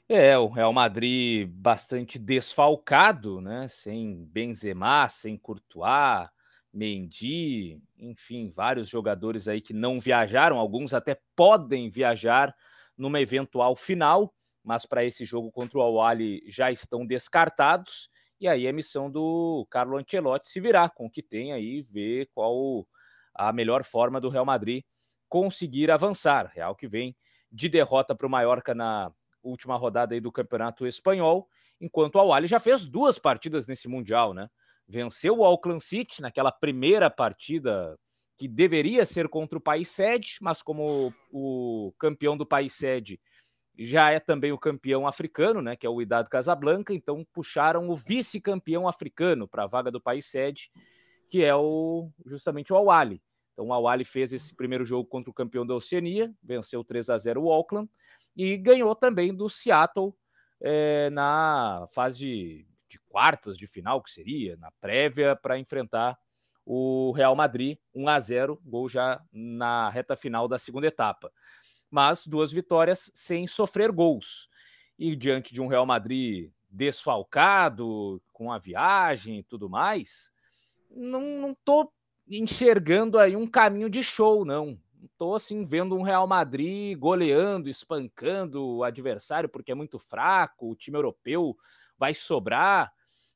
É, 0.09 0.39
o 0.39 0.47
Real 0.47 0.73
Madrid 0.73 1.49
bastante 1.49 2.19
desfalcado, 2.19 3.41
né? 3.41 3.67
Sem 3.69 4.25
Benzema, 4.27 5.09
sem 5.09 5.37
Courtois, 5.37 6.29
Mendy, 6.73 7.81
enfim, 7.99 8.53
vários 8.55 8.89
jogadores 8.89 9.49
aí 9.49 9.61
que 9.61 9.73
não 9.73 9.99
viajaram, 9.99 10.59
alguns 10.59 10.95
até 10.95 11.19
podem 11.35 11.89
viajar 11.89 12.55
numa 12.97 13.21
eventual 13.21 13.75
final, 13.75 14.33
mas 14.63 14.87
para 14.87 15.05
esse 15.05 15.25
jogo 15.25 15.51
contra 15.51 15.79
o 15.79 15.83
Al 15.83 16.17
já 16.47 16.71
estão 16.71 17.05
descartados. 17.05 18.09
E 18.41 18.47
aí 18.47 18.69
a 18.69 18.73
missão 18.73 19.11
do 19.11 19.67
Carlo 19.71 19.97
Ancelotti 19.97 20.49
se 20.49 20.61
virar 20.61 20.91
com 20.91 21.07
o 21.07 21.11
que 21.11 21.23
tem 21.23 21.53
aí, 21.53 21.83
ver 21.83 22.29
qual 22.35 22.87
a 23.35 23.53
melhor 23.53 23.83
forma 23.85 24.21
do 24.21 24.29
Real 24.29 24.45
Madrid 24.45 24.85
conseguir 25.29 25.91
avançar. 25.91 26.51
Real 26.55 26.75
que 26.75 26.87
vem 26.87 27.17
de 27.51 27.69
derrota 27.69 28.15
para 28.15 28.27
o 28.27 28.31
Mallorca 28.31 28.75
na 28.75 29.11
última 29.43 29.77
rodada 29.77 30.15
aí 30.15 30.21
do 30.21 30.33
Campeonato 30.33 30.87
Espanhol, 30.87 31.49
enquanto 31.81 32.17
o 32.17 32.19
Al 32.21 32.47
já 32.47 32.59
fez 32.59 32.85
duas 32.85 33.19
partidas 33.19 33.67
nesse 33.67 33.89
Mundial, 33.89 34.35
né? 34.35 34.49
Venceu 34.89 35.39
o 35.39 35.45
Auckland 35.45 35.83
City 35.83 36.21
naquela 36.21 36.53
primeira 36.53 37.11
partida 37.11 37.99
que 38.37 38.47
deveria 38.47 39.05
ser 39.05 39.29
contra 39.29 39.57
o 39.59 39.61
país 39.61 39.89
sede, 39.89 40.37
mas 40.41 40.63
como 40.63 41.13
o 41.33 41.93
campeão 41.99 42.37
do 42.37 42.45
país 42.45 42.75
sede 42.75 43.19
já 43.79 44.11
é 44.11 44.19
também 44.19 44.53
o 44.53 44.59
campeão 44.59 45.07
africano, 45.07 45.61
né, 45.61 45.77
que 45.77 45.87
é 45.87 45.91
o 45.91 46.01
Idade 46.01 46.31
Casablanca, 46.31 46.95
então 46.95 47.27
puxaram 47.33 47.89
o 47.91 47.97
vice-campeão 47.97 48.89
africano 48.89 49.47
para 49.47 49.65
a 49.65 49.67
vaga 49.67 49.91
do 49.91 50.01
país 50.01 50.27
sede, 50.27 50.71
que 51.29 51.45
é 51.45 51.55
o 51.55 52.11
justamente 52.25 52.73
o 52.73 52.77
Awali. 52.77 53.23
Então 53.53 53.69
o 53.69 53.73
Awali 53.73 54.05
fez 54.05 54.33
esse 54.33 54.55
primeiro 54.55 54.85
jogo 54.85 55.09
contra 55.09 55.31
o 55.31 55.35
campeão 55.35 55.67
da 55.67 55.75
Oceania, 55.75 56.33
venceu 56.43 56.83
3 56.83 57.11
a 57.11 57.19
0 57.19 57.43
o 57.43 57.53
Auckland 57.53 57.91
e 58.35 58.57
ganhou 58.57 58.95
também 58.95 59.35
do 59.35 59.49
Seattle 59.49 60.15
é, 60.61 61.11
na 61.11 61.87
fase 61.91 62.19
de, 62.19 62.67
de 62.89 62.99
quartas 63.09 63.59
de 63.59 63.67
final, 63.67 64.03
que 64.03 64.11
seria, 64.11 64.57
na 64.57 64.71
prévia 64.81 65.37
para 65.37 65.59
enfrentar 65.59 66.19
o 66.65 67.13
Real 67.13 67.37
Madrid, 67.37 67.79
1 67.95 68.09
a 68.09 68.21
0, 68.21 68.61
gol 68.65 68.89
já 68.89 69.23
na 69.33 69.89
reta 69.89 70.17
final 70.17 70.49
da 70.49 70.59
segunda 70.59 70.87
etapa 70.87 71.31
mas 71.91 72.27
duas 72.27 72.53
vitórias 72.53 73.11
sem 73.15 73.47
sofrer 73.47 73.91
gols. 73.91 74.49
E 74.99 75.15
diante 75.15 75.53
de 75.53 75.61
um 75.61 75.67
Real 75.67 75.87
Madrid 75.87 76.51
desfalcado, 76.71 78.21
com 78.33 78.53
a 78.53 78.59
viagem 78.59 79.39
e 79.39 79.43
tudo 79.43 79.69
mais, 79.69 80.33
não, 80.91 81.53
estou 81.53 81.93
enxergando 82.29 83.19
aí 83.19 83.37
um 83.37 83.47
caminho 83.47 83.89
de 83.89 84.03
show, 84.03 84.45
não. 84.45 84.79
Estou 85.05 85.35
assim 85.35 85.65
vendo 85.65 85.97
um 85.97 86.03
Real 86.03 86.27
Madrid 86.27 86.99
goleando, 86.99 87.69
espancando 87.69 88.65
o 88.65 88.85
adversário 88.85 89.49
porque 89.49 89.73
é 89.73 89.75
muito 89.75 89.99
fraco, 89.99 90.71
o 90.71 90.77
time 90.77 90.97
europeu 90.97 91.57
vai 91.99 92.13
sobrar. 92.13 92.93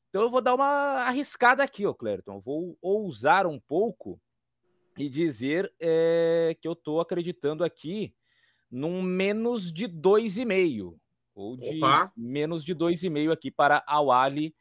Então 0.09 0.21
eu 0.21 0.29
vou 0.29 0.41
dar 0.41 0.53
uma 0.53 1.03
arriscada 1.05 1.63
aqui, 1.63 1.85
ó, 1.85 1.93
Clériton. 1.93 2.35
Eu 2.35 2.41
vou 2.41 2.77
ousar 2.81 3.47
um 3.47 3.59
pouco 3.59 4.19
e 4.97 5.09
dizer 5.09 5.73
é, 5.79 6.55
que 6.59 6.67
eu 6.67 6.73
estou 6.73 6.99
acreditando 6.99 7.63
aqui 7.63 8.13
num 8.71 9.01
menos 9.01 9.71
de 9.71 9.87
2,5. 9.87 10.95
Ou 11.35 11.57
de 11.57 11.77
Opa. 11.77 12.11
menos 12.15 12.63
de 12.63 12.73
2,5 12.75 13.31
aqui 13.31 13.51
para 13.51 13.83
Awali 13.85 14.55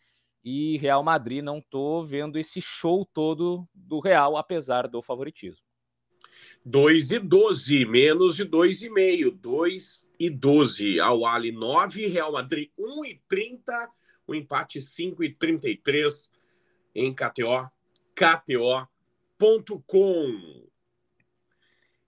e 0.45 0.77
Real 0.79 1.03
Madrid. 1.03 1.43
Não 1.43 1.59
estou 1.59 2.05
vendo 2.05 2.39
esse 2.39 2.61
show 2.61 3.09
todo 3.13 3.69
do 3.75 4.01
Real, 4.01 4.37
apesar 4.37 4.89
do 4.89 5.01
favoritismo. 5.03 5.65
2 6.65 7.11
e 7.13 7.19
12, 7.19 7.85
menos 7.87 8.37
de 8.37 8.45
2,5. 8.45 9.31
2 9.31 10.09
e 10.19 10.31
12. 10.31 11.01
Awali 11.01 11.53
9, 11.53 12.07
Real 12.07 12.33
Madrid 12.33 12.71
1 12.79 13.05
e 13.05 13.21
30. 13.29 13.91
O 14.27 14.35
empate 14.35 14.81
5 14.81 15.25
e 15.25 15.35
33 15.35 16.33
em 16.95 17.15
KTO. 17.15 17.71
KTO.com. 18.15 18.89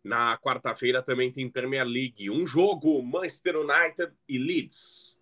Na 0.02 0.36
quarta-feira 0.38 1.02
também 1.02 1.30
tem 1.30 1.48
Premier 1.48 1.86
League. 1.86 2.28
Um 2.30 2.46
jogo, 2.46 3.02
Manchester 3.02 3.56
United 3.56 4.12
e 4.28 4.38
Leeds. 4.38 5.20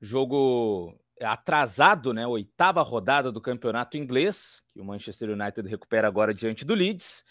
Jogo 0.00 0.98
atrasado, 1.20 2.12
né? 2.12 2.26
Oitava 2.26 2.82
rodada 2.82 3.30
do 3.30 3.40
campeonato 3.40 3.96
inglês, 3.96 4.62
que 4.68 4.80
o 4.80 4.84
Manchester 4.84 5.30
United 5.30 5.68
recupera 5.68 6.06
agora 6.06 6.32
diante 6.32 6.64
do 6.64 6.74
Leeds. 6.74 7.24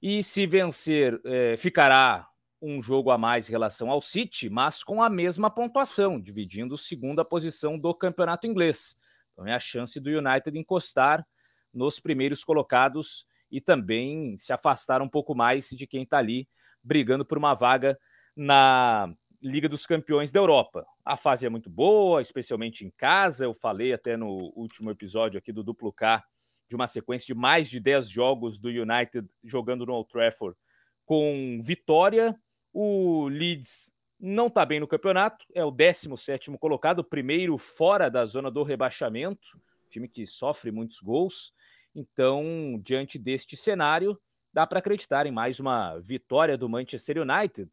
E 0.00 0.22
se 0.22 0.46
vencer, 0.46 1.20
é, 1.24 1.56
ficará 1.56 2.28
um 2.60 2.80
jogo 2.82 3.10
a 3.10 3.18
mais 3.18 3.48
em 3.48 3.52
relação 3.52 3.90
ao 3.90 4.00
City, 4.00 4.48
mas 4.48 4.82
com 4.82 5.02
a 5.02 5.08
mesma 5.08 5.50
pontuação, 5.50 6.20
dividindo 6.20 6.76
segunda 6.76 7.24
posição 7.24 7.78
do 7.78 7.94
campeonato 7.94 8.46
inglês. 8.46 8.96
Então 9.32 9.46
é 9.46 9.54
a 9.54 9.60
chance 9.60 10.00
do 10.00 10.10
United 10.10 10.58
encostar 10.58 11.26
nos 11.72 12.00
primeiros 12.00 12.42
colocados 12.42 13.26
e 13.50 13.60
também 13.60 14.36
se 14.38 14.52
afastar 14.52 15.02
um 15.02 15.08
pouco 15.08 15.34
mais 15.34 15.68
de 15.68 15.86
quem 15.86 16.02
está 16.02 16.18
ali 16.18 16.48
brigando 16.82 17.24
por 17.24 17.38
uma 17.38 17.54
vaga 17.54 17.98
na 18.36 19.12
Liga 19.42 19.68
dos 19.68 19.86
Campeões 19.86 20.32
da 20.32 20.40
Europa. 20.40 20.86
A 21.04 21.16
fase 21.16 21.46
é 21.46 21.48
muito 21.48 21.70
boa, 21.70 22.20
especialmente 22.20 22.84
em 22.84 22.90
casa. 22.90 23.44
Eu 23.44 23.54
falei 23.54 23.92
até 23.92 24.16
no 24.16 24.52
último 24.54 24.90
episódio 24.90 25.38
aqui 25.38 25.52
do 25.52 25.62
Duplo 25.62 25.92
K 25.92 26.22
de 26.68 26.76
uma 26.76 26.86
sequência 26.86 27.26
de 27.26 27.34
mais 27.34 27.70
de 27.70 27.80
10 27.80 28.08
jogos 28.08 28.58
do 28.58 28.68
United 28.68 29.26
jogando 29.42 29.86
no 29.86 29.94
Old 29.94 30.08
Trafford 30.08 30.56
com 31.04 31.58
vitória. 31.62 32.38
O 32.72 33.28
Leeds 33.28 33.90
não 34.20 34.48
está 34.48 34.66
bem 34.66 34.80
no 34.80 34.86
campeonato, 34.86 35.46
é 35.54 35.64
o 35.64 35.70
17 35.70 36.50
colocado, 36.58 37.04
primeiro 37.04 37.56
fora 37.56 38.10
da 38.10 38.26
zona 38.26 38.50
do 38.50 38.62
rebaixamento, 38.62 39.58
time 39.88 40.08
que 40.08 40.26
sofre 40.26 40.70
muitos 40.70 41.00
gols. 41.00 41.54
Então, 41.94 42.80
diante 42.82 43.18
deste 43.18 43.56
cenário, 43.56 44.18
dá 44.52 44.66
para 44.66 44.78
acreditar 44.78 45.26
em 45.26 45.32
mais 45.32 45.58
uma 45.60 45.98
vitória 45.98 46.56
do 46.56 46.68
Manchester 46.68 47.18
United. 47.18 47.70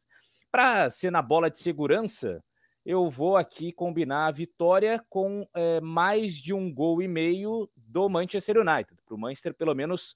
Para 0.51 0.89
ser 0.89 1.11
na 1.11 1.21
bola 1.21 1.49
de 1.49 1.57
segurança, 1.57 2.43
eu 2.85 3.09
vou 3.09 3.35
aqui 3.35 3.71
combinar 3.71 4.27
a 4.27 4.31
vitória 4.31 5.03
com 5.09 5.47
é, 5.53 5.81
mais 5.81 6.35
de 6.35 6.53
um 6.53 6.71
gol 6.73 7.01
e 7.01 7.07
meio 7.07 7.69
do 7.75 8.07
Manchester 8.07 8.57
United, 8.57 9.01
para 9.03 9.15
o 9.15 9.17
Manchester 9.17 9.53
pelo 9.55 9.73
menos 9.73 10.15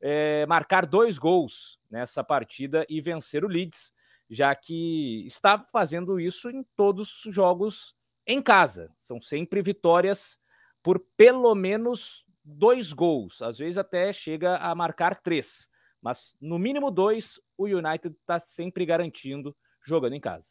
é, 0.00 0.44
marcar 0.46 0.86
dois 0.86 1.18
gols 1.18 1.78
nessa 1.90 2.22
partida 2.22 2.84
e 2.88 3.00
vencer 3.00 3.44
o 3.44 3.48
Leeds, 3.48 3.92
já 4.28 4.54
que 4.54 5.24
está 5.26 5.58
fazendo 5.58 6.20
isso 6.20 6.50
em 6.50 6.64
todos 6.76 7.24
os 7.24 7.34
jogos 7.34 7.94
em 8.26 8.42
casa. 8.42 8.92
São 9.02 9.20
sempre 9.20 9.62
vitórias 9.62 10.38
por 10.82 11.00
pelo 11.16 11.54
menos 11.54 12.24
dois 12.44 12.92
gols, 12.92 13.42
às 13.42 13.58
vezes 13.58 13.78
até 13.78 14.12
chega 14.12 14.56
a 14.56 14.74
marcar 14.74 15.20
três, 15.20 15.68
Mas 16.02 16.34
no 16.40 16.58
mínimo 16.58 16.90
dois, 16.90 17.38
o 17.58 17.66
United 17.66 18.16
está 18.20 18.40
sempre 18.40 18.86
garantindo 18.86 19.54
jogando 19.84 20.14
em 20.14 20.20
casa. 20.20 20.48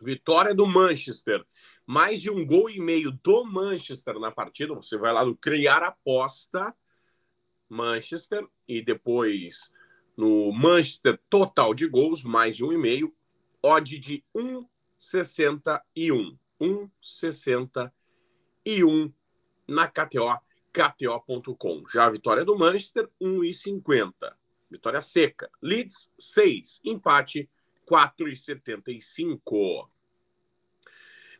Vitória 0.00 0.54
do 0.54 0.66
Manchester. 0.66 1.44
Mais 1.86 2.20
de 2.20 2.30
um 2.30 2.44
gol 2.44 2.68
e 2.68 2.80
meio 2.80 3.12
do 3.12 3.44
Manchester 3.44 4.18
na 4.18 4.32
partida. 4.32 4.74
Você 4.74 4.96
vai 4.96 5.12
lá 5.12 5.24
no 5.24 5.36
Criar 5.36 5.82
Aposta 5.82 6.74
Manchester 7.72 8.46
e 8.68 8.82
depois 8.82 9.72
no 10.16 10.52
Manchester 10.52 11.18
total 11.30 11.72
de 11.72 11.88
gols, 11.88 12.22
mais 12.22 12.56
de 12.56 12.64
um 12.64 12.72
e 12.72 12.76
meio. 12.76 13.16
Odd 13.62 13.98
de 13.98 14.22
1,61. 14.36 16.36
1,61 16.60 19.12
na 19.66 19.88
KTO, 19.88 20.38
KTO.com. 20.72 21.84
Já 21.92 22.06
a 22.06 22.10
vitória 22.10 22.44
do 22.44 22.58
Manchester, 22.58 23.08
1,50. 23.20 24.12
Vitória 24.70 25.02
seca. 25.02 25.50
Leeds, 25.60 26.10
6. 26.18 26.80
Empate, 26.84 27.50
4,75. 27.86 29.86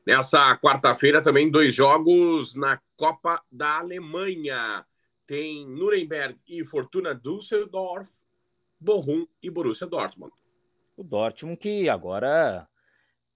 Nessa 0.06 0.56
quarta-feira 0.58 1.22
também 1.22 1.50
dois 1.50 1.72
jogos 1.72 2.54
na 2.54 2.80
Copa 2.96 3.42
da 3.50 3.78
Alemanha. 3.78 4.84
Tem 5.26 5.66
Nuremberg 5.66 6.38
e 6.46 6.64
Fortuna 6.64 7.14
Düsseldorf, 7.14 8.10
Bochum 8.78 9.26
e 9.42 9.48
Borussia 9.48 9.86
Dortmund. 9.86 10.32
O 10.96 11.04
Dortmund 11.04 11.56
que 11.56 11.88
agora 11.88 12.68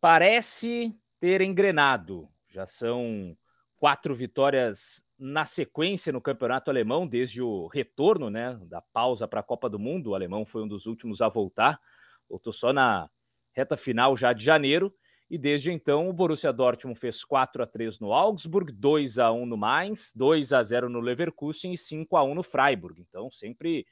parece 0.00 0.94
ter 1.20 1.40
engrenado. 1.40 2.28
Já 2.48 2.66
são 2.66 3.36
quatro 3.76 4.14
vitórias 4.14 5.05
na 5.18 5.46
sequência 5.46 6.12
no 6.12 6.20
campeonato 6.20 6.70
alemão 6.70 7.06
desde 7.06 7.42
o 7.42 7.66
retorno, 7.68 8.28
né, 8.28 8.58
da 8.64 8.82
pausa 8.82 9.26
para 9.26 9.40
a 9.40 9.42
Copa 9.42 9.68
do 9.68 9.78
Mundo. 9.78 10.10
O 10.10 10.14
alemão 10.14 10.44
foi 10.44 10.62
um 10.62 10.68
dos 10.68 10.86
últimos 10.86 11.20
a 11.20 11.28
voltar. 11.28 11.80
Voltou 12.28 12.52
só 12.52 12.72
na 12.72 13.08
reta 13.52 13.76
final 13.76 14.16
já 14.16 14.32
de 14.32 14.44
janeiro. 14.44 14.94
E 15.28 15.36
desde 15.36 15.72
então 15.72 16.08
o 16.08 16.12
Borussia 16.12 16.52
Dortmund 16.52 16.98
fez 16.98 17.24
4 17.24 17.62
a 17.62 17.66
3 17.66 17.98
no 17.98 18.12
Augsburg, 18.12 18.70
2 18.70 19.18
a 19.18 19.32
1 19.32 19.44
no 19.44 19.56
Mainz, 19.56 20.12
2 20.14 20.52
a 20.52 20.62
0 20.62 20.88
no 20.88 21.00
Leverkusen 21.00 21.72
e 21.72 21.76
5 21.76 22.16
a 22.16 22.22
1 22.22 22.34
no 22.34 22.42
Freiburg. 22.44 23.00
Então 23.00 23.28
sempre 23.28 23.86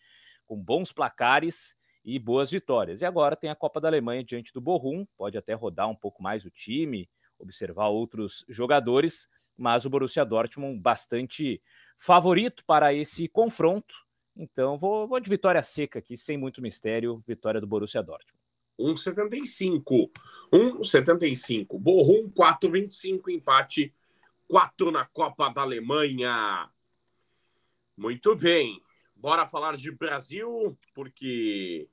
com 0.46 0.56
bons 0.56 0.92
placares 0.92 1.76
e 2.04 2.18
boas 2.18 2.50
vitórias. 2.50 3.02
E 3.02 3.06
agora 3.06 3.34
tem 3.34 3.50
a 3.50 3.54
Copa 3.56 3.80
da 3.80 3.88
Alemanha 3.88 4.22
diante 4.22 4.52
do 4.52 4.60
Bochum, 4.60 5.06
pode 5.16 5.36
até 5.36 5.54
rodar 5.54 5.88
um 5.88 5.96
pouco 5.96 6.22
mais 6.22 6.44
o 6.44 6.50
time, 6.50 7.08
observar 7.38 7.88
outros 7.88 8.44
jogadores, 8.48 9.28
mas 9.56 9.84
o 9.84 9.90
Borussia 9.90 10.24
Dortmund 10.24 10.80
bastante 10.80 11.62
favorito 11.96 12.64
para 12.66 12.92
esse 12.92 13.28
confronto. 13.28 13.94
Então 14.36 14.76
vou, 14.76 15.06
vou 15.06 15.20
de 15.20 15.30
vitória 15.30 15.62
seca 15.62 15.98
aqui, 15.98 16.16
sem 16.16 16.36
muito 16.36 16.60
mistério, 16.60 17.22
vitória 17.26 17.60
do 17.60 17.66
Borussia 17.66 18.02
Dortmund. 18.02 18.42
1,75. 18.78 20.10
1,75. 20.52 21.78
Borrom 21.78 22.28
4,25. 22.30 23.30
Empate 23.30 23.94
4 24.48 24.90
na 24.90 25.04
Copa 25.04 25.48
da 25.48 25.62
Alemanha. 25.62 26.68
Muito 27.96 28.34
bem. 28.34 28.80
Bora 29.14 29.46
falar 29.46 29.76
de 29.76 29.90
Brasil, 29.92 30.76
porque 30.92 31.88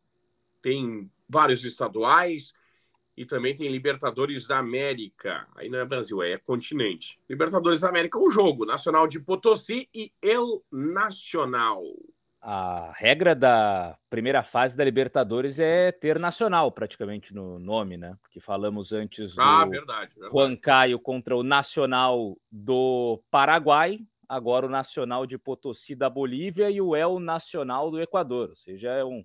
tem 0.62 1.10
vários 1.30 1.64
estaduais 1.64 2.54
e 3.16 3.26
também 3.26 3.54
tem 3.54 3.70
Libertadores 3.70 4.48
da 4.48 4.58
América. 4.58 5.48
Aí 5.56 5.70
não 5.70 5.80
é 5.80 5.86
Brasil, 5.86 6.22
é 6.24 6.38
continente. 6.38 7.20
Libertadores 7.30 7.82
da 7.82 7.90
América, 7.90 8.20
um 8.20 8.30
jogo. 8.30 8.66
Nacional 8.66 9.08
de 9.08 9.20
Potosí 9.20 9.90
e 9.94 10.12
El 10.22 10.64
Nacional 10.72 11.84
a 12.42 12.92
regra 12.96 13.36
da 13.36 13.96
primeira 14.10 14.42
fase 14.42 14.76
da 14.76 14.84
Libertadores 14.84 15.60
é 15.60 15.92
ter 15.92 16.18
nacional 16.18 16.72
praticamente 16.72 17.36
no 17.36 17.60
nome, 17.60 17.98
né? 17.98 18.18
Porque 18.20 18.40
falamos 18.40 18.92
antes 18.92 19.36
do 19.36 19.42
ah, 19.42 19.64
verdade, 19.64 20.16
verdade. 20.16 20.34
Juan 20.34 20.56
Caio 20.56 21.00
contra 21.00 21.38
o 21.38 21.44
Nacional 21.44 22.36
do 22.52 23.22
Paraguai, 23.30 24.00
agora 24.28 24.66
o 24.66 24.70
Nacional 24.70 25.28
de 25.28 25.38
Potosí 25.38 25.94
da 25.94 26.10
Bolívia 26.10 26.72
e 26.72 26.82
o 26.82 26.96
El 26.96 27.20
Nacional 27.20 27.92
do 27.92 28.02
Equador. 28.02 28.50
Ou 28.50 28.56
seja, 28.56 28.90
é 28.90 29.06
um 29.06 29.24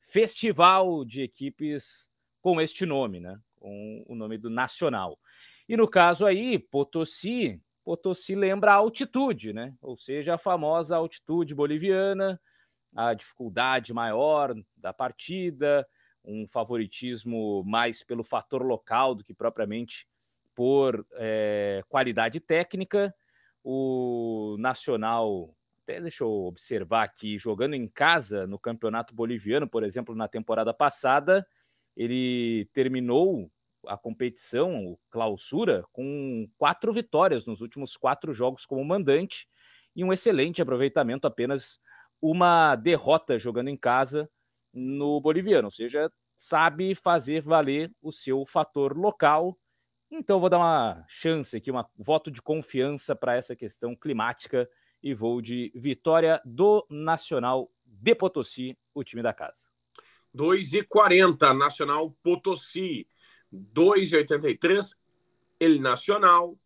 festival 0.00 1.04
de 1.04 1.22
equipes 1.22 2.11
com 2.42 2.60
este 2.60 2.84
nome, 2.84 3.20
né? 3.20 3.40
Com 3.58 4.04
o 4.06 4.14
nome 4.14 4.36
do 4.36 4.50
Nacional. 4.50 5.18
E 5.66 5.76
no 5.76 5.88
caso 5.88 6.26
aí, 6.26 6.58
Potosí, 6.58 7.58
Potosí 7.82 8.34
lembra 8.34 8.72
a 8.72 8.76
altitude, 8.76 9.54
né? 9.54 9.74
Ou 9.80 9.96
seja, 9.96 10.34
a 10.34 10.38
famosa 10.38 10.96
altitude 10.96 11.54
boliviana 11.54 12.38
a 12.94 13.14
dificuldade 13.14 13.92
maior 13.92 14.54
da 14.76 14.92
partida, 14.92 15.86
um 16.24 16.46
favoritismo 16.46 17.64
mais 17.64 18.02
pelo 18.02 18.22
fator 18.22 18.62
local 18.62 19.14
do 19.14 19.24
que 19.24 19.34
propriamente 19.34 20.06
por 20.54 21.04
é, 21.12 21.82
qualidade 21.88 22.38
técnica. 22.38 23.14
O 23.64 24.56
Nacional, 24.58 25.54
até 25.82 26.00
deixa 26.00 26.24
eu 26.24 26.30
observar 26.30 27.04
aqui, 27.04 27.38
jogando 27.38 27.74
em 27.74 27.88
casa 27.88 28.46
no 28.46 28.58
Campeonato 28.58 29.14
Boliviano, 29.14 29.68
por 29.68 29.82
exemplo, 29.82 30.14
na 30.14 30.28
temporada 30.28 30.74
passada, 30.74 31.46
ele 31.96 32.68
terminou 32.72 33.50
a 33.86 33.96
competição, 33.96 34.86
o 34.86 34.98
clausura, 35.10 35.84
com 35.92 36.48
quatro 36.56 36.92
vitórias 36.92 37.46
nos 37.46 37.60
últimos 37.60 37.96
quatro 37.96 38.32
jogos 38.32 38.64
como 38.64 38.84
mandante 38.84 39.48
e 39.94 40.04
um 40.04 40.12
excelente 40.12 40.62
aproveitamento 40.62 41.26
apenas 41.26 41.80
uma 42.20 42.76
derrota 42.76 43.38
jogando 43.38 43.68
em 43.68 43.76
casa 43.76 44.30
no 44.72 45.20
boliviano, 45.20 45.66
ou 45.66 45.70
seja, 45.70 46.10
sabe 46.36 46.94
fazer 46.94 47.42
valer 47.42 47.92
o 48.00 48.12
seu 48.12 48.46
fator 48.46 48.96
local. 48.96 49.58
Então 50.10 50.40
vou 50.40 50.48
dar 50.48 50.58
uma 50.58 51.04
chance 51.08 51.56
aqui, 51.56 51.70
um 51.70 51.82
voto 51.98 52.30
de 52.30 52.40
confiança 52.40 53.14
para 53.14 53.36
essa 53.36 53.56
questão 53.56 53.96
climática 53.96 54.68
e 55.02 55.12
vou 55.12 55.42
de 55.42 55.72
vitória 55.74 56.40
do 56.44 56.86
Nacional 56.88 57.70
de 57.84 58.14
Potosí, 58.14 58.78
o 58.94 59.02
time 59.02 59.22
da 59.22 59.32
casa. 59.32 59.71
2,40 60.34 61.56
Nacional 61.56 62.10
Potosí, 62.22 63.06
2,83 63.52 64.96
El 65.60 65.80
Nacional, 65.80 66.58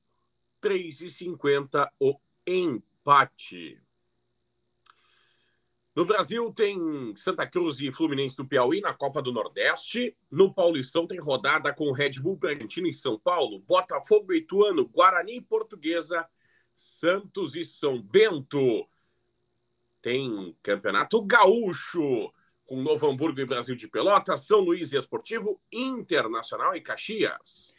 3,50 0.62 1.90
o 2.00 2.18
empate. 2.46 3.80
No 5.94 6.04
Brasil 6.04 6.52
tem 6.52 7.16
Santa 7.16 7.46
Cruz 7.46 7.80
e 7.80 7.90
Fluminense 7.90 8.36
do 8.36 8.46
Piauí 8.46 8.82
na 8.82 8.92
Copa 8.92 9.22
do 9.22 9.32
Nordeste. 9.32 10.14
No 10.30 10.52
Paulistão 10.52 11.06
tem 11.06 11.18
rodada 11.18 11.72
com 11.72 11.90
Red 11.90 12.20
Bull 12.20 12.36
Bragantino 12.36 12.86
em 12.86 12.92
São 12.92 13.18
Paulo, 13.18 13.60
Botafogo 13.60 14.32
e 14.32 14.38
Ituano, 14.38 14.86
Guarani 14.86 15.36
e 15.36 15.40
Portuguesa, 15.40 16.28
Santos 16.74 17.56
e 17.56 17.64
São 17.64 18.00
Bento. 18.00 18.86
Tem 20.02 20.54
Campeonato 20.62 21.22
Gaúcho 21.22 22.30
com 22.66 22.82
Novo 22.82 23.08
Hamburgo 23.08 23.40
e 23.40 23.46
Brasil 23.46 23.76
de 23.76 23.88
Pelotas, 23.88 24.46
São 24.46 24.60
Luís 24.60 24.92
e 24.92 24.98
Esportivo, 24.98 25.60
Internacional 25.72 26.74
e 26.74 26.80
Caxias. 26.80 27.74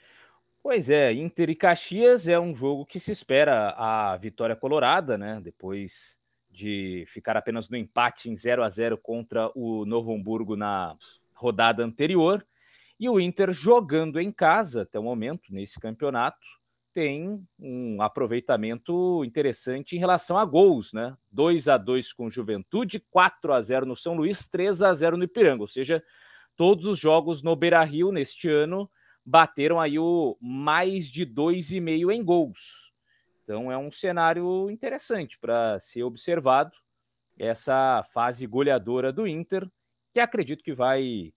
Pois 0.63 0.89
é, 0.89 1.13
Inter 1.13 1.49
e 1.49 1.55
Caxias 1.55 2.27
é 2.27 2.39
um 2.39 2.55
jogo 2.55 2.85
que 2.85 2.99
se 2.99 3.11
espera 3.11 3.75
a 3.77 4.17
vitória 4.17 4.55
colorada, 4.55 5.17
né? 5.17 5.39
Depois 5.41 6.19
de 6.49 7.05
ficar 7.07 7.37
apenas 7.37 7.69
no 7.69 7.77
empate 7.77 8.29
em 8.29 8.35
0 8.35 8.63
a 8.63 8.69
0 8.69 8.97
contra 8.97 9.51
o 9.55 9.85
Novo 9.85 10.13
Hamburgo 10.13 10.55
na 10.55 10.95
rodada 11.33 11.83
anterior. 11.83 12.45
E 12.99 13.07
o 13.07 13.19
Inter 13.19 13.51
jogando 13.51 14.19
em 14.19 14.31
casa 14.31 14.81
até 14.81 14.97
o 14.97 15.03
momento 15.03 15.53
nesse 15.53 15.79
campeonato 15.79 16.47
tem 16.97 17.47
um 17.59 18.01
aproveitamento 18.01 19.23
interessante 19.23 19.95
em 19.95 19.99
relação 19.99 20.35
a 20.35 20.43
gols, 20.43 20.91
né? 20.91 21.15
2 21.31 21.67
a 21.67 21.77
2 21.77 22.11
com 22.11 22.27
Juventude, 22.27 22.99
4 23.11 23.53
a 23.53 23.61
0 23.61 23.85
no 23.85 23.95
São 23.95 24.15
Luís, 24.15 24.47
3 24.47 24.81
a 24.81 24.91
0 24.95 25.15
no 25.15 25.25
Ipiranga, 25.25 25.61
ou 25.61 25.67
seja, 25.67 26.03
todos 26.55 26.87
os 26.87 26.97
jogos 26.97 27.43
no 27.43 27.55
Beira-Rio 27.55 28.11
neste 28.11 28.49
ano 28.49 28.89
bateram 29.23 29.79
aí 29.79 29.99
o 29.99 30.39
mais 30.41 31.11
de 31.11 31.23
2,5 31.23 32.11
em 32.11 32.23
gols. 32.23 32.91
Então 33.43 33.71
é 33.71 33.77
um 33.77 33.91
cenário 33.91 34.67
interessante 34.71 35.37
para 35.37 35.79
ser 35.79 36.01
observado 36.01 36.75
essa 37.37 38.03
fase 38.11 38.47
goleadora 38.47 39.13
do 39.13 39.27
Inter, 39.27 39.69
que 40.11 40.19
acredito 40.19 40.63
que 40.63 40.73
vai 40.73 41.31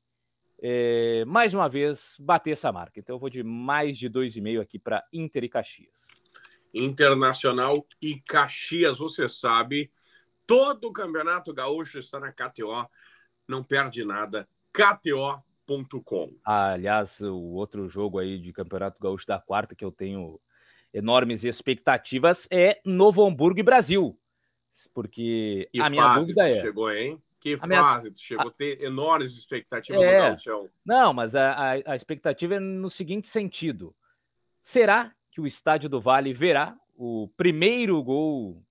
é, 0.63 1.25
mais 1.27 1.55
uma 1.55 1.69
vez 1.69 2.17
bater 2.19 2.53
essa 2.53 2.71
marca. 2.71 3.01
Então 3.01 3.17
eu 3.17 3.21
vou 3.21 3.31
de 3.31 3.43
mais 3.43 3.97
de 3.97 4.09
2,5 4.09 4.61
aqui 4.61 4.79
para 4.79 5.05
Inter 5.13 5.45
e 5.45 5.49
Caxias. 5.49 6.09
Internacional 6.73 7.85
e 8.01 8.21
Caxias, 8.21 8.99
você 8.99 9.29
sabe, 9.29 9.91
todo 10.47 10.89
o 10.89 10.93
Campeonato 10.93 11.53
Gaúcho 11.53 11.99
está 11.99 12.21
na 12.21 12.33
KTO, 12.33 12.89
não 13.49 13.65
perde 13.65 14.05
nada. 14.05 14.49
KTO.com. 14.73 16.33
aliás, 16.45 17.21
o 17.21 17.55
outro 17.55 17.89
jogo 17.89 18.19
aí 18.19 18.39
de 18.39 18.53
Campeonato 18.53 19.01
Gaúcho 19.01 19.27
da 19.27 19.41
quarta 19.41 19.75
que 19.75 19.85
eu 19.85 19.91
tenho 19.91 20.41
enormes 20.93 21.45
expectativas 21.45 22.47
é 22.51 22.81
Novo 22.85 23.27
Hamburgo 23.27 23.61
e 23.61 23.65
Brasil. 23.65 24.17
Porque 24.95 25.69
e 25.73 25.81
a 25.81 25.91
minha 25.91 26.17
dúvida 26.17 26.49
é. 26.49 26.61
Chegou, 26.61 26.91
hein? 26.93 27.21
Que 27.41 27.55
a 27.55 27.59
fase, 27.59 28.09
minha... 28.09 28.15
tu 28.15 28.21
chegou 28.21 28.49
a 28.49 28.53
ter 28.53 28.83
enormes 28.83 29.37
expectativas 29.37 30.05
é... 30.05 30.21
no 30.21 30.27
Gauchão. 30.29 30.71
Não, 30.85 31.13
mas 31.15 31.35
a, 31.35 31.53
a, 31.53 31.71
a 31.93 31.97
expectativa 31.97 32.57
é 32.57 32.61
no 32.61 32.91
seguinte 32.91 33.29
sentido. 33.29 33.97
Será 34.63 35.13
que 35.31 35.41
o 35.41 35.47
Estádio 35.47 35.89
do 35.89 36.01
Vale 36.01 36.35
verá 36.35 36.77
o 36.95 37.29
primeiro 37.37 38.03
gol 38.03 38.63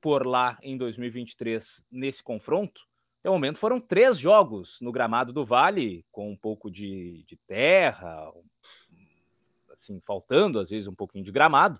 por 0.00 0.26
lá 0.26 0.58
em 0.62 0.76
2023 0.76 1.84
nesse 1.90 2.22
confronto? 2.22 2.80
Até 3.20 3.30
o 3.30 3.34
momento 3.34 3.58
foram 3.58 3.78
três 3.78 4.18
jogos 4.18 4.78
no 4.80 4.90
gramado 4.90 5.32
do 5.32 5.44
Vale, 5.44 6.04
com 6.10 6.32
um 6.32 6.36
pouco 6.36 6.70
de, 6.70 7.22
de 7.26 7.36
terra, 7.36 8.32
assim, 9.70 10.00
faltando 10.00 10.58
às 10.58 10.70
vezes 10.70 10.88
um 10.88 10.94
pouquinho 10.94 11.24
de 11.24 11.30
gramado, 11.30 11.78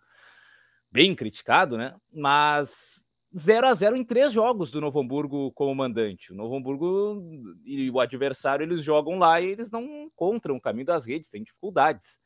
bem 0.92 1.14
criticado, 1.14 1.78
né? 1.78 1.96
Mas 2.12 3.06
0 3.36 3.66
a 3.68 3.74
0 3.74 3.96
em 3.96 4.04
três 4.04 4.32
jogos 4.32 4.70
do 4.70 4.80
Novo 4.80 5.00
Hamburgo 5.00 5.52
como 5.52 5.74
mandante. 5.74 6.32
O 6.32 6.36
Novo 6.36 6.56
Hamburgo 6.56 7.22
e 7.64 7.88
o 7.90 8.00
adversário 8.00 8.64
eles 8.64 8.82
jogam 8.82 9.18
lá 9.18 9.40
e 9.40 9.50
eles 9.50 9.70
não 9.70 9.84
encontram 10.04 10.56
o 10.56 10.60
caminho 10.60 10.86
das 10.86 11.06
redes, 11.06 11.30
têm 11.30 11.42
dificuldades. 11.42 12.20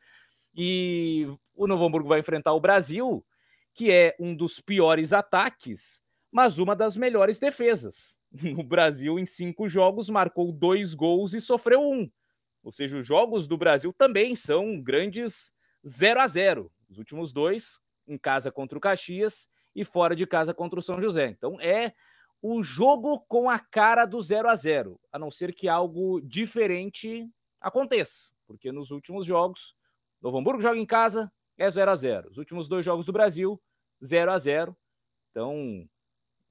E 0.54 1.28
o 1.54 1.66
Novo 1.66 1.84
Hamburgo 1.84 2.08
vai 2.08 2.20
enfrentar 2.20 2.54
o 2.54 2.60
Brasil, 2.60 3.24
que 3.74 3.90
é 3.90 4.14
um 4.18 4.34
dos 4.34 4.60
piores 4.60 5.12
ataques, 5.12 6.02
mas 6.32 6.58
uma 6.58 6.74
das 6.74 6.96
melhores 6.96 7.38
defesas. 7.38 8.18
O 8.58 8.64
Brasil, 8.64 9.16
em 9.16 9.24
cinco 9.24 9.68
jogos, 9.68 10.10
marcou 10.10 10.50
dois 10.50 10.92
gols 10.92 11.34
e 11.34 11.40
sofreu 11.40 11.80
um. 11.80 12.10
Ou 12.64 12.72
seja, 12.72 12.98
os 12.98 13.06
jogos 13.06 13.46
do 13.46 13.56
Brasil 13.56 13.92
também 13.92 14.34
são 14.34 14.80
grandes 14.80 15.54
0 15.86 16.18
a 16.18 16.26
0 16.26 16.72
Os 16.90 16.98
últimos 16.98 17.32
dois, 17.32 17.78
em 18.08 18.18
casa 18.18 18.50
contra 18.50 18.76
o 18.76 18.80
Caxias 18.80 19.48
e 19.74 19.84
fora 19.84 20.14
de 20.14 20.26
casa 20.26 20.54
contra 20.54 20.78
o 20.78 20.82
São 20.82 21.00
José. 21.00 21.28
Então 21.28 21.60
é 21.60 21.92
o 22.40 22.62
jogo 22.62 23.20
com 23.26 23.48
a 23.48 23.58
cara 23.58 24.04
do 24.04 24.20
0 24.20 24.48
a 24.48 24.54
0 24.54 25.00
a 25.10 25.18
não 25.18 25.30
ser 25.30 25.54
que 25.54 25.68
algo 25.68 26.20
diferente 26.20 27.26
aconteça. 27.60 28.30
Porque 28.46 28.70
nos 28.70 28.90
últimos 28.90 29.24
jogos, 29.24 29.74
Novo 30.20 30.38
Hamburgo 30.38 30.60
joga 30.60 30.78
em 30.78 30.84
casa, 30.84 31.32
é 31.56 31.70
0 31.70 31.90
a 31.90 31.94
0 31.94 32.30
Os 32.30 32.38
últimos 32.38 32.68
dois 32.68 32.84
jogos 32.84 33.06
do 33.06 33.12
Brasil, 33.12 33.58
0 34.04 34.30
a 34.30 34.38
0 34.38 34.76
Então, 35.30 35.88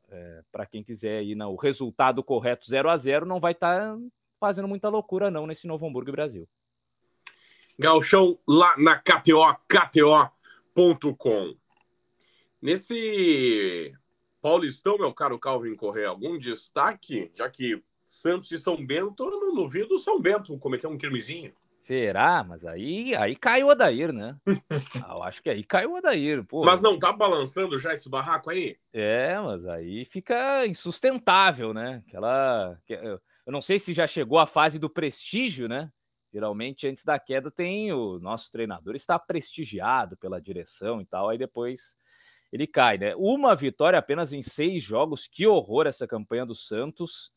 é, 0.09 0.43
para 0.51 0.65
quem 0.65 0.83
quiser 0.83 1.23
ir 1.23 1.35
no 1.35 1.55
resultado 1.55 2.23
correto 2.23 2.67
0 2.67 2.89
a 2.89 2.97
0 2.97 3.25
não 3.25 3.39
vai 3.39 3.51
estar 3.51 3.93
tá 3.93 3.99
fazendo 4.39 4.67
muita 4.67 4.89
loucura 4.89 5.29
não 5.29 5.45
nesse 5.45 5.67
Novo 5.67 5.87
Hamburgo 5.87 6.11
Brasil. 6.11 6.49
Galchão 7.77 8.37
lá 8.47 8.75
na 8.77 8.99
KTO, 8.99 9.55
KTO.com. 9.67 11.55
Nesse 12.63 13.91
Paulistão, 14.41 14.97
meu 14.97 15.13
caro 15.13 15.37
Calvin 15.37 15.75
Correia, 15.75 16.07
algum 16.07 16.37
destaque? 16.37 17.29
Já 17.33 17.49
que 17.49 17.83
Santos 18.05 18.49
e 18.53 18.57
São 18.57 18.77
Bento, 18.85 19.21
eu 19.25 19.37
não 19.37 19.53
duvido 19.53 19.95
o 19.95 19.99
São 19.99 20.17
Bento 20.17 20.57
cometer 20.57 20.87
um 20.87 20.97
crimezinho. 20.97 21.53
Será? 21.81 22.41
Mas 22.41 22.63
aí, 22.65 23.13
aí 23.17 23.35
cai 23.35 23.65
o 23.65 23.67
Odair, 23.67 24.13
né? 24.13 24.37
Ah, 25.05 25.15
eu 25.15 25.23
acho 25.23 25.43
que 25.43 25.49
aí 25.49 25.61
cai 25.61 25.85
o 25.85 25.95
Odair. 25.95 26.41
Pô. 26.45 26.63
Mas 26.63 26.81
não 26.81 26.97
tá 26.97 27.11
balançando 27.11 27.77
já 27.77 27.91
esse 27.91 28.07
barraco 28.07 28.49
aí? 28.49 28.77
É, 28.93 29.37
mas 29.41 29.65
aí 29.65 30.05
fica 30.05 30.65
insustentável, 30.65 31.73
né? 31.73 32.01
Aquela. 32.07 32.79
Eu 32.87 33.51
não 33.51 33.61
sei 33.61 33.77
se 33.77 33.93
já 33.93 34.07
chegou 34.07 34.39
a 34.39 34.47
fase 34.47 34.79
do 34.79 34.89
prestígio, 34.89 35.67
né? 35.67 35.91
Geralmente, 36.33 36.87
antes 36.87 37.03
da 37.03 37.19
queda, 37.19 37.51
tem 37.51 37.91
o 37.91 38.19
nosso 38.19 38.49
treinador 38.53 38.95
está 38.95 39.19
prestigiado 39.19 40.15
pela 40.15 40.39
direção 40.39 41.01
e 41.01 41.05
tal, 41.05 41.27
aí 41.27 41.37
depois 41.37 42.01
ele 42.53 42.67
cai, 42.67 42.99
né? 42.99 43.15
Uma 43.15 43.55
vitória 43.55 43.97
apenas 43.97 44.31
em 44.31 44.43
seis 44.43 44.83
jogos, 44.83 45.25
que 45.25 45.47
horror 45.47 45.87
essa 45.87 46.07
campanha 46.07 46.45
do 46.45 46.53
Santos 46.53 47.31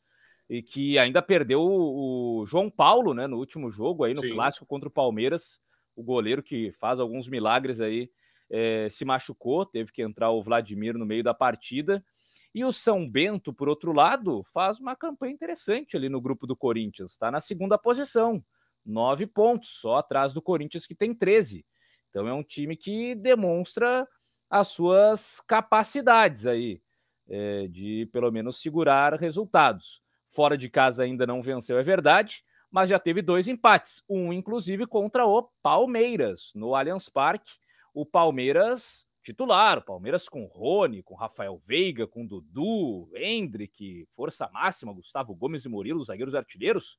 e 0.47 0.61
que 0.61 0.99
ainda 0.99 1.23
perdeu 1.23 1.59
o, 1.59 2.45
João 2.45 2.69
Paulo, 2.69 3.15
né, 3.15 3.25
no 3.25 3.37
último 3.37 3.71
jogo 3.71 4.03
aí 4.03 4.13
no 4.13 4.21
Sim. 4.21 4.33
clássico 4.35 4.67
contra 4.67 4.87
o 4.87 4.91
Palmeiras, 4.91 5.59
o 5.95 6.03
goleiro 6.03 6.43
que 6.43 6.71
faz 6.73 6.99
alguns 6.99 7.27
milagres 7.27 7.81
aí 7.81 8.11
é, 8.47 8.87
se 8.91 9.03
machucou, 9.05 9.65
teve 9.65 9.91
que 9.91 10.03
entrar 10.03 10.29
o 10.29 10.43
Vladimir 10.43 10.95
no 10.95 11.05
meio 11.05 11.23
da 11.23 11.33
partida. 11.33 12.05
E 12.53 12.63
o 12.63 12.71
São 12.71 13.09
Bento, 13.09 13.51
por 13.51 13.67
outro 13.67 13.91
lado, 13.91 14.43
faz 14.53 14.79
uma 14.79 14.95
campanha 14.95 15.33
interessante 15.33 15.97
ali 15.97 16.09
no 16.09 16.21
grupo 16.21 16.45
do 16.45 16.55
Corinthians, 16.55 17.13
está 17.13 17.31
na 17.31 17.39
segunda 17.39 17.75
posição, 17.75 18.41
nove 18.85 19.25
pontos, 19.25 19.79
só 19.81 19.95
atrás 19.95 20.31
do 20.31 20.43
Corinthians 20.43 20.85
que 20.85 20.93
tem 20.93 21.11
13. 21.11 21.65
Então 22.11 22.27
é 22.27 22.33
um 22.33 22.43
time 22.43 22.77
que 22.77 23.15
demonstra 23.15 24.07
as 24.49 24.69
suas 24.69 25.41
capacidades 25.41 26.45
aí 26.45 26.81
é, 27.29 27.67
de 27.67 28.07
pelo 28.11 28.31
menos 28.31 28.61
segurar 28.61 29.13
resultados. 29.15 30.01
Fora 30.27 30.57
de 30.57 30.69
casa 30.69 31.03
ainda 31.03 31.25
não 31.25 31.41
venceu, 31.41 31.77
é 31.77 31.83
verdade, 31.83 32.43
mas 32.69 32.89
já 32.89 32.99
teve 32.99 33.21
dois 33.21 33.47
empates, 33.47 34.03
um 34.09 34.31
inclusive 34.33 34.85
contra 34.85 35.25
o 35.25 35.49
Palmeiras, 35.61 36.51
no 36.53 36.75
Allianz 36.75 37.09
Parque. 37.09 37.51
O 37.93 38.05
Palmeiras 38.05 39.07
titular, 39.23 39.79
o 39.79 39.81
Palmeiras 39.81 40.29
com 40.29 40.45
Rony, 40.45 41.03
com 41.03 41.15
Rafael 41.15 41.57
Veiga, 41.57 42.07
com 42.07 42.25
Dudu, 42.25 43.09
Hendrick, 43.13 44.07
força 44.15 44.47
máxima, 44.53 44.93
Gustavo 44.93 45.35
Gomes 45.35 45.65
e 45.65 45.69
Murilo, 45.69 46.03
zagueiros 46.03 46.35
artilheiros. 46.35 46.97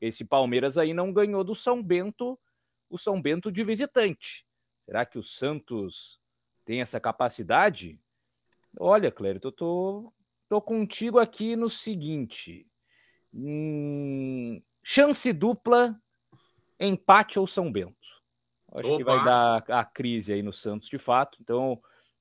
Esse 0.00 0.24
Palmeiras 0.24 0.76
aí 0.76 0.92
não 0.92 1.12
ganhou 1.12 1.42
do 1.44 1.54
São 1.54 1.82
Bento, 1.82 2.38
o 2.90 2.98
São 2.98 3.22
Bento 3.22 3.50
de 3.50 3.64
visitante. 3.64 4.44
Será 4.84 5.06
que 5.06 5.18
o 5.18 5.22
Santos 5.22 6.20
tem 6.64 6.80
essa 6.80 7.00
capacidade? 7.00 7.98
Olha, 8.78 9.10
Clérito, 9.10 9.48
eu 9.48 9.52
tô 9.52 10.12
Tô 10.52 10.60
contigo 10.60 11.18
aqui 11.18 11.56
no 11.56 11.70
seguinte: 11.70 12.66
hum, 13.32 14.60
chance 14.82 15.32
dupla, 15.32 15.98
empate 16.78 17.38
ou 17.38 17.46
São 17.46 17.72
Bento. 17.72 17.96
Acho 18.74 18.88
Opa. 18.88 18.96
que 18.98 19.04
vai 19.04 19.24
dar 19.24 19.64
a 19.66 19.82
crise 19.82 20.30
aí 20.30 20.42
no 20.42 20.52
Santos 20.52 20.90
de 20.90 20.98
fato. 20.98 21.38
Então, 21.40 21.80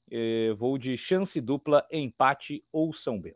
eh, 0.10 0.54
vou 0.54 0.78
de 0.78 0.96
chance 0.96 1.42
dupla, 1.42 1.86
empate 1.92 2.64
ou 2.72 2.94
São 2.94 3.20
Bento. 3.20 3.36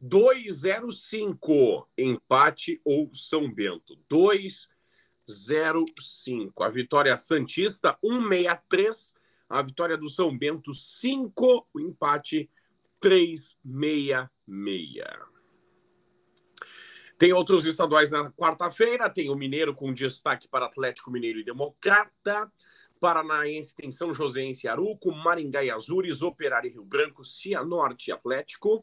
205, 0.00 1.88
empate 1.98 2.80
ou 2.84 3.12
São 3.12 3.52
Bento. 3.52 3.98
205. 4.08 6.62
A 6.62 6.68
vitória 6.68 7.16
Santista, 7.16 7.98
163. 8.00 9.14
A 9.52 9.60
vitória 9.60 9.98
do 9.98 10.08
São 10.08 10.36
Bento, 10.36 10.72
5. 10.72 11.68
O 11.74 11.78
empate, 11.78 12.50
366. 13.02 15.06
Tem 17.18 17.34
outros 17.34 17.66
estaduais 17.66 18.10
na 18.10 18.32
quarta-feira. 18.32 19.10
Tem 19.10 19.28
o 19.28 19.34
Mineiro 19.34 19.74
com 19.74 19.92
destaque 19.92 20.48
para 20.48 20.64
Atlético 20.64 21.10
Mineiro 21.10 21.38
e 21.38 21.44
Democrata. 21.44 22.50
Paranaense 22.98 23.74
tem 23.74 23.92
São 23.92 24.14
Joséense 24.14 24.66
Aruco, 24.66 25.12
Maringá 25.12 25.62
e 25.62 25.70
Azures, 25.70 26.22
Operário 26.22 26.70
e 26.70 26.72
Rio 26.72 26.86
Branco, 26.86 27.22
Cianorte 27.22 28.08
e 28.08 28.12
Atlético. 28.12 28.82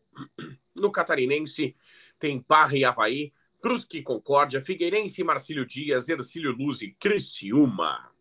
No 0.75 0.91
Catarinense 0.91 1.75
tem 2.19 2.39
Parra 2.39 2.77
e 2.77 2.85
Havaí, 2.85 3.33
Brusque 3.59 3.97
e 3.97 4.03
Concórdia, 4.03 4.61
Figueirense 4.61 5.23
Marcílio 5.23 5.65
Dias, 5.65 6.09
Ercílio 6.09 6.51
Luz 6.51 6.83
e 6.83 6.91
Criciúma. 6.91 8.18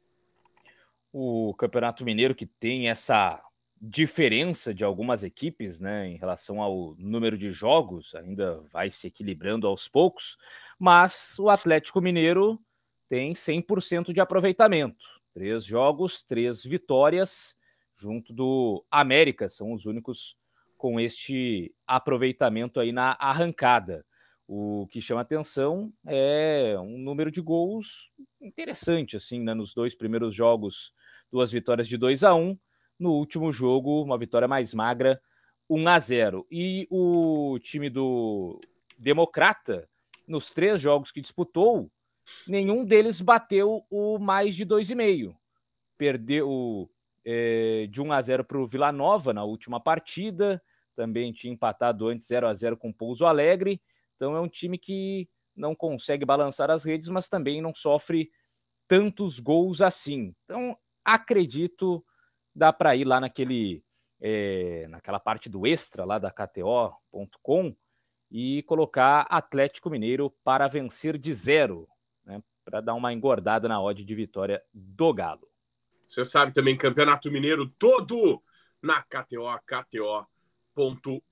O 1.13 1.55
Campeonato 1.55 2.05
Mineiro 2.05 2.35
que 2.35 2.47
tem 2.47 2.89
essa 2.89 3.43
diferença 3.81 4.75
de 4.75 4.85
algumas 4.85 5.23
equipes, 5.23 5.81
né, 5.81 6.09
em 6.09 6.17
relação 6.17 6.61
ao 6.61 6.95
número 6.99 7.39
de 7.39 7.53
jogos, 7.53 8.15
ainda 8.15 8.61
vai 8.73 8.91
se 8.91 9.07
equilibrando 9.07 9.67
aos 9.67 9.89
poucos, 9.89 10.37
mas 10.79 11.39
o 11.39 11.49
Atlético 11.49 12.01
Mineiro 12.01 12.61
tem 13.09 13.35
100% 13.35 14.13
de 14.13 14.21
aproveitamento. 14.21 15.05
Três 15.33 15.65
jogos, 15.65 16.23
três 16.23 16.63
vitórias, 16.65 17.57
junto 17.97 18.33
do 18.33 18.85
América, 18.91 19.49
são 19.49 19.73
os 19.73 19.87
únicos 19.87 20.37
com 20.77 21.01
este 21.01 21.75
aproveitamento 21.87 22.81
aí 22.81 22.93
na 22.93 23.17
arrancada. 23.19 24.05
O 24.47 24.87
que 24.91 25.01
chama 25.01 25.21
atenção 25.21 25.93
é 26.07 26.75
um 26.81 26.99
número 26.99 27.31
de 27.31 27.41
gols 27.41 28.11
interessante, 28.41 29.17
assim, 29.17 29.41
né, 29.41 29.55
nos 29.55 29.75
dois 29.75 29.95
primeiros 29.95 30.35
jogos, 30.35 30.95
duas 31.31 31.53
vitórias 31.53 31.89
de 31.89 31.97
2 31.97 32.25
a 32.25 32.35
1 32.35 32.41
um, 32.41 32.59
no 32.99 33.13
último 33.13 33.53
jogo, 33.53 34.03
uma 34.03 34.19
vitória 34.19 34.49
mais 34.49 34.75
magra, 34.75 35.21
1 35.69 35.89
a 35.89 35.99
0. 35.99 36.47
E 36.51 36.87
o 36.91 37.59
time 37.61 37.89
do 37.89 38.61
Democrata, 38.99 39.89
nos 40.27 40.53
três 40.53 40.81
jogos 40.81 41.13
que 41.13 41.21
disputou, 41.21 41.91
nenhum 42.47 42.85
deles 42.85 43.21
bateu 43.21 43.85
o 43.91 44.19
mais 44.19 44.55
de 44.55 44.67
2,5. 44.67 45.35
Perdeu 45.97 46.91
é, 47.25 47.87
de 47.91 48.01
1 48.01 48.13
a 48.13 48.21
0 48.21 48.45
para 48.45 48.59
o 48.59 48.67
Vila 48.67 48.91
Nova 48.91 49.33
na 49.33 49.45
última 49.45 49.81
partida, 49.81 50.63
também 50.97 51.33
tinha 51.33 51.53
empatado 51.53 52.09
antes 52.09 52.27
0 52.27 52.49
a 52.49 52.55
0 52.55 52.77
com 52.77 52.91
o 52.91 52.95
Pouso 52.95 53.25
Alegre. 53.25 53.81
Então 54.17 54.35
é 54.35 54.41
um 54.41 54.49
time 54.49 54.77
que 54.77 55.29
não 55.55 55.75
consegue 55.75 56.25
balançar 56.25 56.71
as 56.71 56.85
redes, 56.85 57.09
mas 57.09 57.29
também 57.29 57.63
não 57.63 57.75
sofre 57.75 58.31
tantos 58.89 59.39
gols 59.39 59.81
assim. 59.81 60.35
Então 60.45 60.77
acredito 61.15 62.05
dá 62.55 62.73
para 62.73 62.95
ir 62.95 63.05
lá 63.05 63.21
naquele, 63.21 63.83
é, 64.21 64.87
naquela 64.89 65.19
parte 65.19 65.49
do 65.49 65.67
extra 65.67 66.05
lá 66.05 66.19
da 66.19 66.31
KTO.com 66.31 67.75
e 68.31 68.63
colocar 68.65 69.23
Atlético 69.31 69.89
Mineiro 69.89 70.31
para 70.45 70.69
vencer 70.69 71.17
de 71.17 71.33
zero, 71.33 71.89
né, 72.25 72.43
para 72.65 72.83
dar 72.83 72.95
uma 72.95 73.13
engordada 73.13 73.69
na 73.69 73.81
odd 73.81 74.05
de 74.05 74.15
vitória 74.15 74.63
do 74.73 75.15
Galo. 75.15 75.49
Você 76.07 76.25
sabe 76.25 76.53
também, 76.53 76.77
Campeonato 76.77 77.31
Mineiro 77.31 77.67
todo 77.67 78.43
na 78.83 79.03
KTO, 79.03 79.47
KTO.com. 79.65 81.23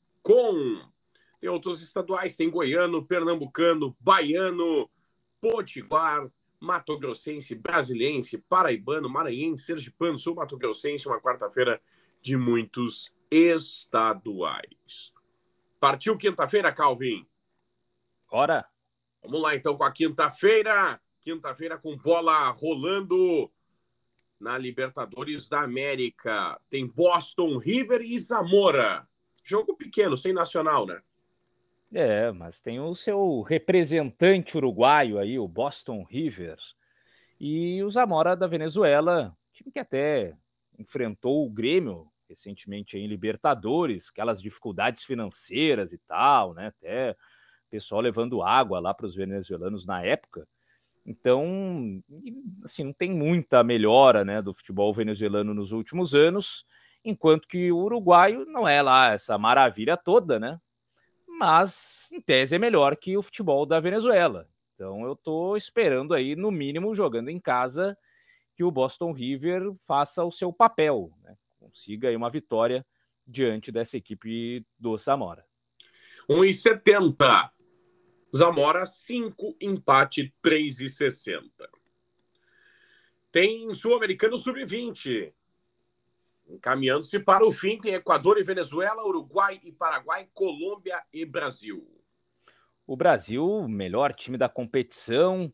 Tem 1.41 1.51
outros 1.51 1.83
estaduais, 1.83 2.37
tem 2.37 2.51
goiano, 2.51 3.05
pernambucano, 3.05 3.97
baiano, 4.01 4.89
potiguar, 5.41 6.27
Mato 6.61 6.99
Grossense, 6.99 7.55
Brasiliense, 7.55 8.39
Paraibano, 8.39 9.09
Maranhense, 9.09 9.65
Sergipano, 9.65 10.19
Sul 10.19 10.35
Mato 10.35 10.57
Grossense, 10.57 11.07
uma 11.07 11.21
quarta-feira 11.21 11.81
de 12.21 12.37
muitos 12.37 13.13
estaduais. 13.31 15.13
Partiu 15.79 16.17
quinta-feira, 16.17 16.73
Calvin? 16.73 17.27
Bora! 18.31 18.67
Vamos 19.23 19.43
lá 19.43 19.55
então 19.55 19.77
com 19.77 19.85
a 19.85 19.93
quinta-feira. 19.93 21.01
Quinta-feira 21.23 21.77
com 21.77 21.97
bola 21.97 22.49
rolando 22.51 23.51
na 24.39 24.57
Libertadores 24.57 25.49
da 25.49 25.63
América. 25.63 26.61
Tem 26.71 26.87
Boston, 26.87 27.59
River 27.59 28.01
e 28.03 28.19
Zamora. 28.19 29.09
Jogo 29.43 29.77
pequeno, 29.77 30.17
sem 30.17 30.33
nacional, 30.33 30.87
né? 30.87 31.01
É, 31.93 32.33
mas 32.33 32.61
tem 32.61 32.81
o 32.81 32.95
seu 32.95 33.43
representante 33.43 34.57
uruguaio 34.57 35.19
aí, 35.19 35.39
o 35.39 35.47
Boston 35.47 36.03
River, 36.03 36.59
e 37.39 37.83
o 37.83 37.91
Zamora 37.91 38.35
da 38.37 38.47
Venezuela, 38.47 39.37
time 39.53 39.71
que 39.71 39.79
até 39.79 40.35
enfrentou 40.79 41.47
o 41.47 41.51
Grêmio 41.51 42.09
recentemente 42.29 42.99
em 42.99 43.07
Libertadores, 43.07 44.09
aquelas 44.11 44.43
dificuldades 44.43 45.05
financeiras 45.05 45.93
e 45.93 45.99
tal, 45.99 46.55
né? 46.55 46.69
Até 46.69 47.17
pessoal 47.71 48.01
levando 48.01 48.43
água 48.43 48.81
lá 48.81 48.95
para 48.95 49.07
os 49.07 49.15
venezuelanos 49.15 49.85
na 49.85 50.03
época. 50.03 50.47
Então, 51.05 52.03
assim, 52.65 52.85
não 52.85 52.93
tem 52.93 53.13
muita 53.13 53.63
melhora, 53.63 54.25
né, 54.25 54.43
do 54.43 54.53
futebol 54.53 54.93
venezuelano 54.93 55.55
nos 55.55 55.71
últimos 55.71 56.15
anos, 56.15 56.67
enquanto 57.05 57.47
que 57.47 57.71
o 57.71 57.79
uruguaio 57.79 58.45
não 58.47 58.67
é 58.67 58.83
lá 58.83 59.13
essa 59.13 59.39
maravilha 59.39 59.97
toda, 59.97 60.41
né? 60.41 60.59
Mas 61.39 62.09
em 62.13 62.21
tese 62.21 62.57
é 62.57 62.59
melhor 62.59 62.97
que 62.97 63.17
o 63.17 63.23
futebol 63.23 63.67
da 63.67 63.81
Venezuela. 63.81 64.49
Então 64.75 65.05
eu 65.05 65.13
estou 65.13 65.57
esperando 65.57 66.15
aí, 66.15 66.37
no 66.37 66.51
mínimo, 66.51 66.95
jogando 66.95 67.29
em 67.29 67.39
casa, 67.39 67.97
que 68.55 68.65
o 68.65 68.71
Boston 68.71 69.13
River 69.13 69.75
faça 69.87 70.25
o 70.25 70.31
seu 70.31 70.53
papel, 70.53 71.11
né? 71.23 71.37
consiga 71.59 72.09
aí 72.09 72.17
uma 72.17 72.31
vitória 72.31 72.87
diante 73.27 73.73
dessa 73.73 73.97
equipe 73.97 74.65
do 74.79 74.97
Zamora. 74.97 75.45
1,70. 76.29 77.51
Zamora 78.35 78.85
5, 78.85 79.57
empate 79.61 80.35
3,60. 80.43 81.43
Tem 83.31 83.75
Sul-Americano 83.75 84.37
Sub-20. 84.37 85.33
Encaminhando-se 86.49 87.19
para 87.19 87.45
o 87.45 87.51
fim, 87.51 87.79
tem 87.79 87.95
Equador 87.95 88.39
e 88.39 88.43
Venezuela, 88.43 89.05
Uruguai 89.05 89.61
e 89.65 89.73
Paraguai, 89.73 90.29
Colômbia 90.33 91.03
e 91.13 91.25
Brasil. 91.25 91.87
O 92.87 92.97
Brasil, 92.97 93.67
melhor 93.69 94.13
time 94.15 94.39
da 94.39 94.49
competição, 94.49 95.53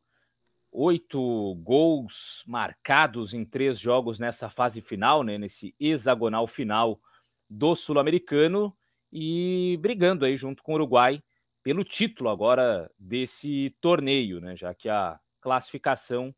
oito 0.70 1.54
gols 1.62 2.44
marcados 2.46 3.32
em 3.32 3.44
três 3.44 3.78
jogos 3.78 4.18
nessa 4.18 4.50
fase 4.50 4.80
final, 4.80 5.22
né, 5.22 5.38
nesse 5.38 5.74
hexagonal 5.80 6.46
final 6.46 7.00
do 7.48 7.74
Sul-Americano 7.74 8.76
e 9.10 9.78
brigando 9.80 10.24
aí 10.24 10.36
junto 10.36 10.62
com 10.62 10.72
o 10.72 10.74
Uruguai 10.74 11.22
pelo 11.62 11.84
título 11.84 12.28
agora 12.28 12.90
desse 12.98 13.74
torneio, 13.80 14.40
né, 14.40 14.56
já 14.56 14.74
que 14.74 14.88
a 14.88 15.18
classificação 15.40 16.34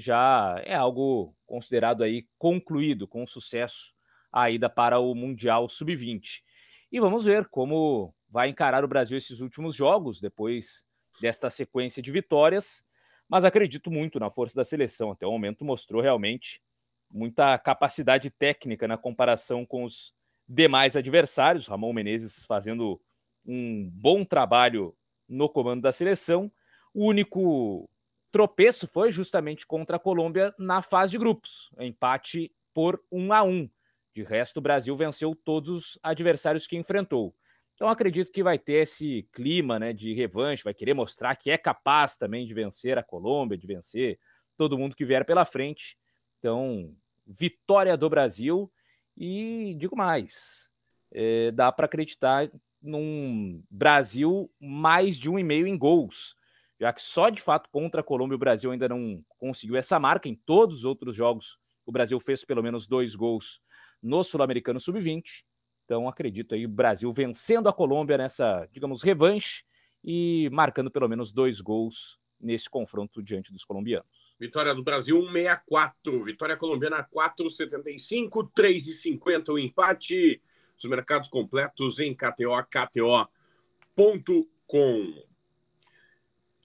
já 0.00 0.60
é 0.64 0.74
algo 0.74 1.34
considerado 1.46 2.02
aí 2.02 2.26
concluído 2.38 3.06
com 3.06 3.26
sucesso 3.26 3.94
a 4.32 4.50
ida 4.50 4.68
para 4.68 4.98
o 4.98 5.14
Mundial 5.14 5.68
Sub-20. 5.68 6.42
E 6.90 7.00
vamos 7.00 7.24
ver 7.24 7.48
como 7.48 8.14
vai 8.30 8.48
encarar 8.48 8.84
o 8.84 8.88
Brasil 8.88 9.18
esses 9.18 9.40
últimos 9.40 9.74
jogos 9.74 10.20
depois 10.20 10.86
desta 11.20 11.50
sequência 11.50 12.02
de 12.02 12.10
vitórias, 12.10 12.84
mas 13.28 13.44
acredito 13.44 13.90
muito 13.90 14.18
na 14.18 14.30
força 14.30 14.56
da 14.56 14.64
seleção. 14.64 15.10
Até 15.10 15.26
o 15.26 15.30
momento 15.32 15.64
mostrou 15.64 16.00
realmente 16.00 16.62
muita 17.10 17.58
capacidade 17.58 18.30
técnica 18.30 18.88
na 18.88 18.96
comparação 18.96 19.66
com 19.66 19.84
os 19.84 20.14
demais 20.48 20.96
adversários. 20.96 21.66
Ramon 21.66 21.92
Menezes 21.92 22.44
fazendo 22.46 23.00
um 23.44 23.88
bom 23.90 24.24
trabalho 24.24 24.96
no 25.28 25.48
comando 25.48 25.82
da 25.82 25.92
seleção. 25.92 26.50
O 26.94 27.06
único 27.06 27.88
tropeço 28.32 28.88
foi 28.88 29.12
justamente 29.12 29.66
contra 29.66 29.96
a 29.96 30.00
Colômbia 30.00 30.54
na 30.58 30.80
fase 30.80 31.12
de 31.12 31.18
grupos, 31.18 31.70
empate 31.78 32.50
por 32.72 33.00
1 33.12 33.32
a 33.32 33.42
1. 33.42 33.70
De 34.14 34.22
resto, 34.22 34.56
o 34.56 34.62
Brasil 34.62 34.96
venceu 34.96 35.34
todos 35.34 35.68
os 35.68 35.98
adversários 36.02 36.66
que 36.66 36.76
enfrentou. 36.76 37.34
Então 37.74 37.88
acredito 37.88 38.32
que 38.32 38.42
vai 38.42 38.58
ter 38.58 38.82
esse 38.82 39.28
clima, 39.32 39.78
né, 39.78 39.92
de 39.92 40.14
revanche, 40.14 40.64
vai 40.64 40.74
querer 40.74 40.94
mostrar 40.94 41.36
que 41.36 41.50
é 41.50 41.58
capaz 41.58 42.16
também 42.16 42.46
de 42.46 42.54
vencer 42.54 42.98
a 42.98 43.02
Colômbia, 43.02 43.58
de 43.58 43.66
vencer 43.66 44.18
todo 44.56 44.78
mundo 44.78 44.96
que 44.96 45.04
vier 45.04 45.24
pela 45.24 45.44
frente. 45.44 45.96
Então, 46.38 46.94
vitória 47.26 47.96
do 47.96 48.08
Brasil 48.08 48.72
e 49.16 49.74
digo 49.78 49.96
mais, 49.96 50.70
é, 51.12 51.50
dá 51.50 51.70
para 51.70 51.86
acreditar 51.86 52.50
num 52.80 53.62
Brasil 53.70 54.50
mais 54.58 55.16
de 55.16 55.30
um 55.30 55.38
e 55.38 55.44
meio 55.44 55.66
em 55.66 55.76
gols 55.76 56.34
já 56.82 56.92
que 56.92 57.00
só 57.00 57.30
de 57.30 57.40
fato 57.40 57.70
contra 57.70 58.00
a 58.00 58.04
Colômbia 58.04 58.34
o 58.34 58.38
Brasil 58.38 58.72
ainda 58.72 58.88
não 58.88 59.24
conseguiu 59.38 59.76
essa 59.76 60.00
marca. 60.00 60.28
Em 60.28 60.34
todos 60.34 60.78
os 60.78 60.84
outros 60.84 61.14
jogos, 61.14 61.56
o 61.86 61.92
Brasil 61.92 62.18
fez 62.18 62.44
pelo 62.44 62.60
menos 62.60 62.88
dois 62.88 63.14
gols 63.14 63.62
no 64.02 64.24
Sul-Americano 64.24 64.80
Sub-20. 64.80 65.44
Então, 65.84 66.08
acredito 66.08 66.56
aí 66.56 66.66
o 66.66 66.68
Brasil 66.68 67.12
vencendo 67.12 67.68
a 67.68 67.72
Colômbia 67.72 68.18
nessa, 68.18 68.68
digamos, 68.72 69.00
revanche 69.00 69.62
e 70.02 70.50
marcando 70.50 70.90
pelo 70.90 71.08
menos 71.08 71.30
dois 71.30 71.60
gols 71.60 72.18
nesse 72.40 72.68
confronto 72.68 73.22
diante 73.22 73.52
dos 73.52 73.64
colombianos. 73.64 74.34
Vitória 74.36 74.74
do 74.74 74.82
Brasil 74.82 75.20
164, 75.20 76.24
vitória 76.24 76.56
colombiana 76.56 77.04
475, 77.04 78.50
3,50 78.56 79.50
o 79.50 79.58
empate. 79.58 80.42
Os 80.76 80.90
mercados 80.90 81.28
completos 81.28 82.00
em 82.00 82.12
KTO, 82.12 82.60
KTO.com. 82.68 83.22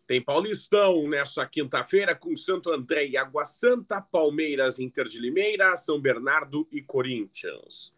Tem 0.07 0.21
Paulistão 0.21 1.05
nessa 1.09 1.45
quinta-feira 1.45 2.15
com 2.15 2.33
Santo 2.37 2.71
André 2.71 3.07
e 3.07 3.17
Água 3.17 3.43
Santa, 3.43 4.01
Palmeiras, 4.01 4.79
Inter 4.79 5.05
de 5.05 5.19
Limeira, 5.19 5.75
São 5.75 5.99
Bernardo 5.99 6.65
e 6.71 6.81
Corinthians. 6.81 7.93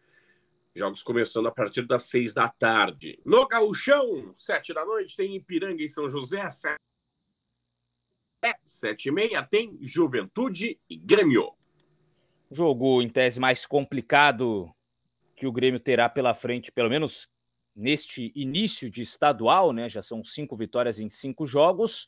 Jogos 0.73 1.03
começando 1.03 1.47
a 1.47 1.51
partir 1.51 1.83
das 1.83 2.03
seis 2.03 2.33
da 2.33 2.49
tarde. 2.49 3.19
No 3.23 3.47
Gauchão, 3.47 4.33
sete 4.35 4.73
da 4.73 4.83
noite, 4.83 5.15
tem 5.15 5.35
Ipiranga 5.35 5.83
e 5.83 5.87
São 5.87 6.09
José, 6.09 6.49
sete, 6.49 6.79
sete 8.65 9.09
e 9.09 9.11
meia, 9.11 9.43
tem 9.43 9.77
Juventude 9.79 10.79
e 10.89 10.97
Grêmio. 10.97 11.51
Jogo 12.49 13.03
em 13.03 13.09
tese 13.09 13.39
mais 13.39 13.67
complicado 13.67 14.67
que 15.35 15.45
o 15.45 15.51
Grêmio 15.51 15.79
terá 15.79 16.09
pela 16.09 16.33
frente, 16.33 16.71
pelo 16.71 16.89
menos 16.89 17.29
neste 17.75 18.32
início 18.36 18.89
de 18.89 19.01
estadual, 19.01 19.71
né? 19.71 19.89
Já 19.89 20.01
são 20.03 20.23
cinco 20.23 20.55
vitórias 20.55 20.99
em 20.99 21.10
cinco 21.10 21.45
jogos. 21.45 22.08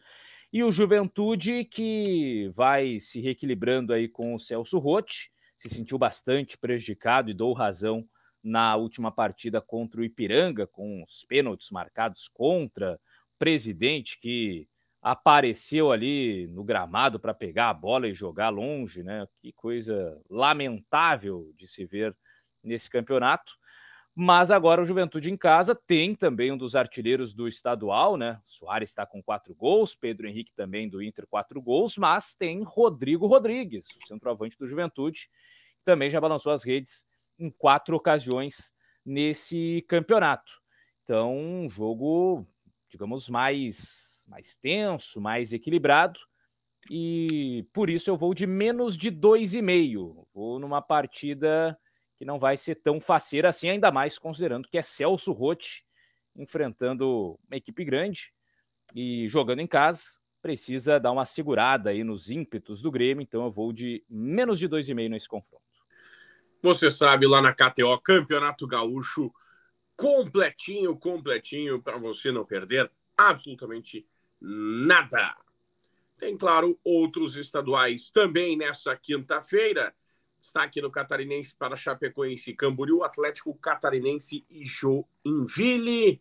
E 0.51 0.63
o 0.63 0.71
Juventude, 0.71 1.63
que 1.65 2.49
vai 2.53 2.99
se 2.99 3.21
reequilibrando 3.21 3.93
aí 3.93 4.07
com 4.09 4.35
o 4.35 4.39
Celso 4.39 4.79
Rotti, 4.79 5.31
se 5.57 5.69
sentiu 5.69 5.97
bastante 5.97 6.57
prejudicado 6.57 7.29
e 7.29 7.33
dou 7.33 7.53
razão 7.53 8.05
na 8.43 8.75
última 8.75 9.11
partida 9.11 9.61
contra 9.61 10.01
o 10.01 10.03
Ipiranga, 10.03 10.65
com 10.67 11.03
os 11.03 11.23
pênaltis 11.25 11.69
marcados 11.69 12.27
contra 12.27 12.95
o 12.95 13.39
presidente 13.39 14.19
que 14.19 14.67
apareceu 15.01 15.91
ali 15.91 16.47
no 16.47 16.63
gramado 16.63 17.19
para 17.19 17.33
pegar 17.33 17.69
a 17.69 17.73
bola 17.73 18.07
e 18.07 18.13
jogar 18.13 18.49
longe, 18.49 19.03
né? 19.03 19.25
Que 19.41 19.51
coisa 19.51 20.21
lamentável 20.29 21.51
de 21.55 21.67
se 21.67 21.85
ver 21.85 22.15
nesse 22.63 22.89
campeonato. 22.89 23.53
Mas 24.13 24.51
agora 24.51 24.81
o 24.81 24.85
Juventude 24.85 25.31
em 25.31 25.37
casa 25.37 25.73
tem 25.73 26.13
também 26.13 26.51
um 26.51 26.57
dos 26.57 26.75
artilheiros 26.75 27.33
do 27.33 27.47
estadual, 27.47 28.17
né? 28.17 28.41
Soares 28.45 28.89
está 28.89 29.05
com 29.05 29.23
quatro 29.23 29.55
gols, 29.55 29.95
Pedro 29.95 30.27
Henrique 30.27 30.51
também 30.53 30.89
do 30.89 31.01
Inter, 31.01 31.25
quatro 31.27 31.61
gols, 31.61 31.97
mas 31.97 32.35
tem 32.35 32.61
Rodrigo 32.61 33.25
Rodrigues, 33.25 33.87
o 34.01 34.05
centroavante 34.05 34.57
do 34.57 34.67
Juventude, 34.67 35.29
que 35.77 35.85
também 35.85 36.09
já 36.09 36.19
balançou 36.19 36.51
as 36.51 36.63
redes 36.63 37.05
em 37.39 37.49
quatro 37.49 37.95
ocasiões 37.95 38.73
nesse 39.05 39.83
campeonato. 39.87 40.61
Então, 41.03 41.35
um 41.35 41.69
jogo, 41.69 42.45
digamos, 42.89 43.29
mais, 43.29 44.25
mais 44.27 44.55
tenso, 44.57 45.21
mais 45.21 45.53
equilibrado. 45.53 46.19
E 46.89 47.65
por 47.73 47.89
isso 47.89 48.09
eu 48.09 48.17
vou 48.17 48.33
de 48.33 48.45
menos 48.45 48.97
de 48.97 49.09
dois 49.09 49.53
e 49.53 49.61
meio. 49.61 50.27
Vou 50.33 50.59
numa 50.59 50.81
partida 50.81 51.77
que 52.21 52.25
não 52.25 52.37
vai 52.37 52.55
ser 52.55 52.75
tão 52.75 53.01
faceira 53.01 53.49
assim, 53.49 53.67
ainda 53.67 53.91
mais 53.91 54.19
considerando 54.19 54.67
que 54.67 54.77
é 54.77 54.83
Celso 54.83 55.31
Rotti 55.31 55.83
enfrentando 56.35 57.39
uma 57.47 57.57
equipe 57.57 57.83
grande 57.83 58.31
e 58.93 59.27
jogando 59.27 59.59
em 59.59 59.65
casa, 59.65 60.03
precisa 60.39 60.99
dar 60.99 61.13
uma 61.13 61.25
segurada 61.25 61.89
aí 61.89 62.03
nos 62.03 62.29
ímpetos 62.29 62.79
do 62.79 62.91
Grêmio, 62.91 63.23
então 63.23 63.45
eu 63.45 63.51
vou 63.51 63.73
de 63.73 64.05
menos 64.07 64.59
de 64.59 64.69
2,5 64.69 65.09
nesse 65.09 65.27
confronto. 65.27 65.65
Você 66.61 66.91
sabe, 66.91 67.25
lá 67.25 67.41
na 67.41 67.55
KTO, 67.55 67.99
Campeonato 67.99 68.67
Gaúcho, 68.67 69.33
completinho, 69.95 70.95
completinho, 70.95 71.81
para 71.81 71.97
você 71.97 72.31
não 72.31 72.45
perder 72.45 72.91
absolutamente 73.17 74.05
nada. 74.39 75.35
Tem, 76.19 76.37
claro, 76.37 76.79
outros 76.83 77.35
estaduais 77.35 78.11
também 78.11 78.55
nessa 78.55 78.95
quinta-feira. 78.95 79.91
Está 80.41 80.63
aqui 80.63 80.81
no 80.81 80.89
Catarinense 80.89 81.55
para 81.55 81.75
Chapecoense, 81.75 82.55
Camboriú, 82.55 83.03
Atlético 83.03 83.53
Catarinense 83.53 84.43
e 84.49 84.65
Joinville. 84.65 86.19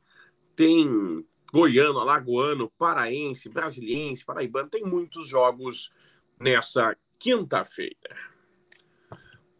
Tem 0.54 1.26
Goiano, 1.50 1.98
Alagoano, 1.98 2.70
Paraense, 2.76 3.48
Brasiliense, 3.48 4.24
Paraibano. 4.24 4.68
Tem 4.68 4.84
muitos 4.84 5.26
jogos 5.26 5.90
nessa 6.38 6.94
quinta-feira. 7.18 8.14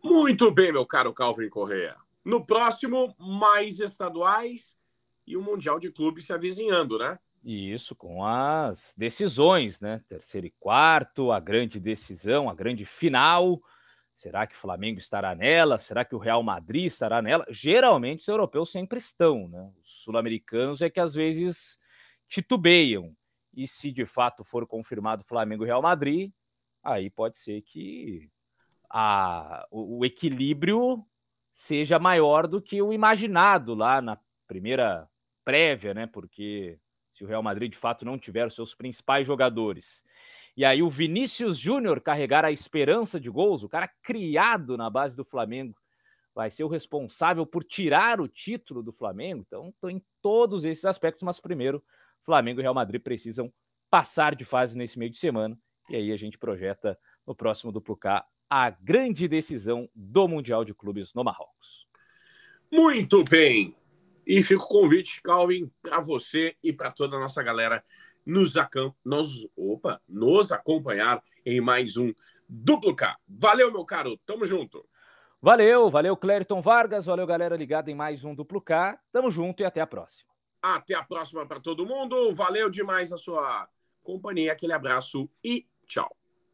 Muito 0.05 0.51
bem, 0.51 0.73
meu 0.73 0.85
caro 0.85 1.15
Calvin 1.15 1.49
Correa. 1.49 1.97
No 2.23 2.45
próximo, 2.45 3.15
mais 3.19 3.81
estaduais 3.81 4.77
e 5.27 5.39
o 5.39 5.43
Mundial 5.43 5.81
de 5.81 5.91
Clubes 5.91 6.27
se 6.27 6.35
avizinhando, 6.35 6.99
né? 6.99 7.19
Isso, 7.43 7.97
com 7.97 8.27
as 8.27 8.95
decisões, 8.97 9.81
né? 9.81 10.03
Terceiro 10.07 10.47
e 10.47 10.55
quarto, 10.61 11.33
a 11.33 11.41
grande 11.41 11.81
decisão, 11.81 12.51
a 12.51 12.55
grande 12.55 12.85
final. 12.85 13.63
Será 14.21 14.47
que 14.47 14.55
o 14.55 14.59
Flamengo 14.59 14.99
estará 14.99 15.35
nela? 15.35 15.79
Será 15.79 16.05
que 16.05 16.15
o 16.15 16.19
Real 16.19 16.43
Madrid 16.43 16.85
estará 16.85 17.23
nela? 17.23 17.47
Geralmente 17.49 18.21
os 18.21 18.29
europeus 18.29 18.71
sempre 18.71 18.99
estão, 18.99 19.49
né? 19.49 19.73
Os 19.83 20.03
sul-americanos 20.03 20.83
é 20.83 20.91
que 20.91 21.01
às 21.01 21.15
vezes 21.15 21.79
titubeiam. 22.29 23.17
E 23.55 23.67
se 23.67 23.91
de 23.91 24.05
fato 24.05 24.45
for 24.45 24.67
confirmado 24.67 25.25
Flamengo 25.25 25.65
e 25.65 25.67
Real 25.67 25.81
Madrid, 25.81 26.31
aí 26.85 27.09
pode 27.09 27.39
ser 27.39 27.63
que 27.63 28.29
a, 28.91 29.67
o, 29.71 30.01
o 30.01 30.05
equilíbrio 30.05 31.03
seja 31.55 31.99
maior 31.99 32.47
do 32.47 32.61
que 32.61 32.83
o 32.83 32.93
imaginado 32.93 33.75
lá 33.75 34.03
na 34.03 34.19
primeira 34.47 35.09
prévia, 35.43 35.95
né? 35.95 36.07
Porque 36.07 36.79
se 37.11 37.25
o 37.25 37.27
Real 37.27 37.43
Madrid 37.43 37.73
de 37.73 37.79
fato 37.79 38.05
não 38.05 38.19
tiver 38.19 38.47
os 38.47 38.55
seus 38.55 38.75
principais 38.75 39.27
jogadores. 39.27 40.05
E 40.61 40.65
aí 40.67 40.83
o 40.83 40.91
Vinícius 40.91 41.57
Júnior 41.57 42.03
carregar 42.03 42.45
a 42.45 42.53
esperança 42.53 43.19
de 43.19 43.31
gols, 43.31 43.63
o 43.63 43.69
cara 43.69 43.89
criado 44.03 44.77
na 44.77 44.91
base 44.91 45.17
do 45.17 45.25
Flamengo, 45.25 45.75
vai 46.35 46.51
ser 46.51 46.65
o 46.65 46.69
responsável 46.69 47.47
por 47.47 47.65
tirar 47.65 48.21
o 48.21 48.29
título 48.29 48.83
do 48.83 48.93
Flamengo. 48.93 49.43
Então, 49.47 49.73
em 49.85 50.05
todos 50.21 50.67
esses 50.67 50.85
aspectos, 50.85 51.23
mas 51.23 51.41
primeiro 51.41 51.83
Flamengo 52.27 52.61
e 52.61 52.63
Real 52.63 52.75
Madrid 52.75 53.01
precisam 53.01 53.51
passar 53.89 54.35
de 54.35 54.45
fase 54.45 54.77
nesse 54.77 54.99
meio 54.99 55.11
de 55.11 55.17
semana. 55.17 55.59
E 55.89 55.97
aí 55.97 56.13
a 56.13 56.17
gente 56.19 56.37
projeta 56.37 56.99
no 57.27 57.35
próximo 57.35 57.73
duplo 57.73 57.97
K 57.97 58.23
a 58.51 58.69
grande 58.69 59.27
decisão 59.27 59.89
do 59.95 60.29
Mundial 60.29 60.63
de 60.63 60.75
Clubes 60.75 61.15
no 61.15 61.25
Marrocos. 61.25 61.87
Muito 62.71 63.25
bem. 63.25 63.75
E 64.27 64.43
fica 64.43 64.63
o 64.63 64.69
convite, 64.69 65.23
Calvin, 65.23 65.73
para 65.81 66.01
você 66.01 66.55
e 66.63 66.71
para 66.71 66.93
toda 66.93 67.17
a 67.17 67.21
nossa 67.21 67.43
galera 67.43 67.83
nos, 68.31 68.55
nos, 69.05 69.49
opa, 69.57 70.01
nos 70.09 70.53
acompanhar 70.53 71.23
em 71.45 71.61
mais 71.61 71.97
um 71.97 72.13
Duplo 72.49 72.95
K. 72.95 73.17
Valeu, 73.29 73.73
meu 73.73 73.85
caro. 73.85 74.17
Tamo 74.25 74.47
junto. 74.47 74.85
Valeu, 75.43 75.91
valeu, 75.91 76.17
Clériton 76.17 76.61
Vargas. 76.61 77.07
Valeu, 77.07 77.27
galera 77.27 77.57
ligada 77.57 77.91
em 77.91 77.95
mais 77.95 78.25
um 78.25 78.35
Duplo 78.35 78.61
K. 78.61 78.99
Tamo 79.13 79.31
junto 79.31 79.63
e 79.63 79.65
até 79.65 79.81
a 79.81 79.87
próxima. 79.87 80.31
Até 80.63 80.95
a 80.95 81.03
próxima 81.03 81.47
para 81.47 81.61
todo 81.61 81.87
mundo. 81.87 82.35
Valeu 82.35 82.71
demais 82.71 83.13
a 83.13 83.17
sua 83.17 83.69
companhia. 84.03 84.53
Aquele 84.53 84.73
abraço 84.73 85.29
e 85.43 85.67
tchau. 85.87 86.20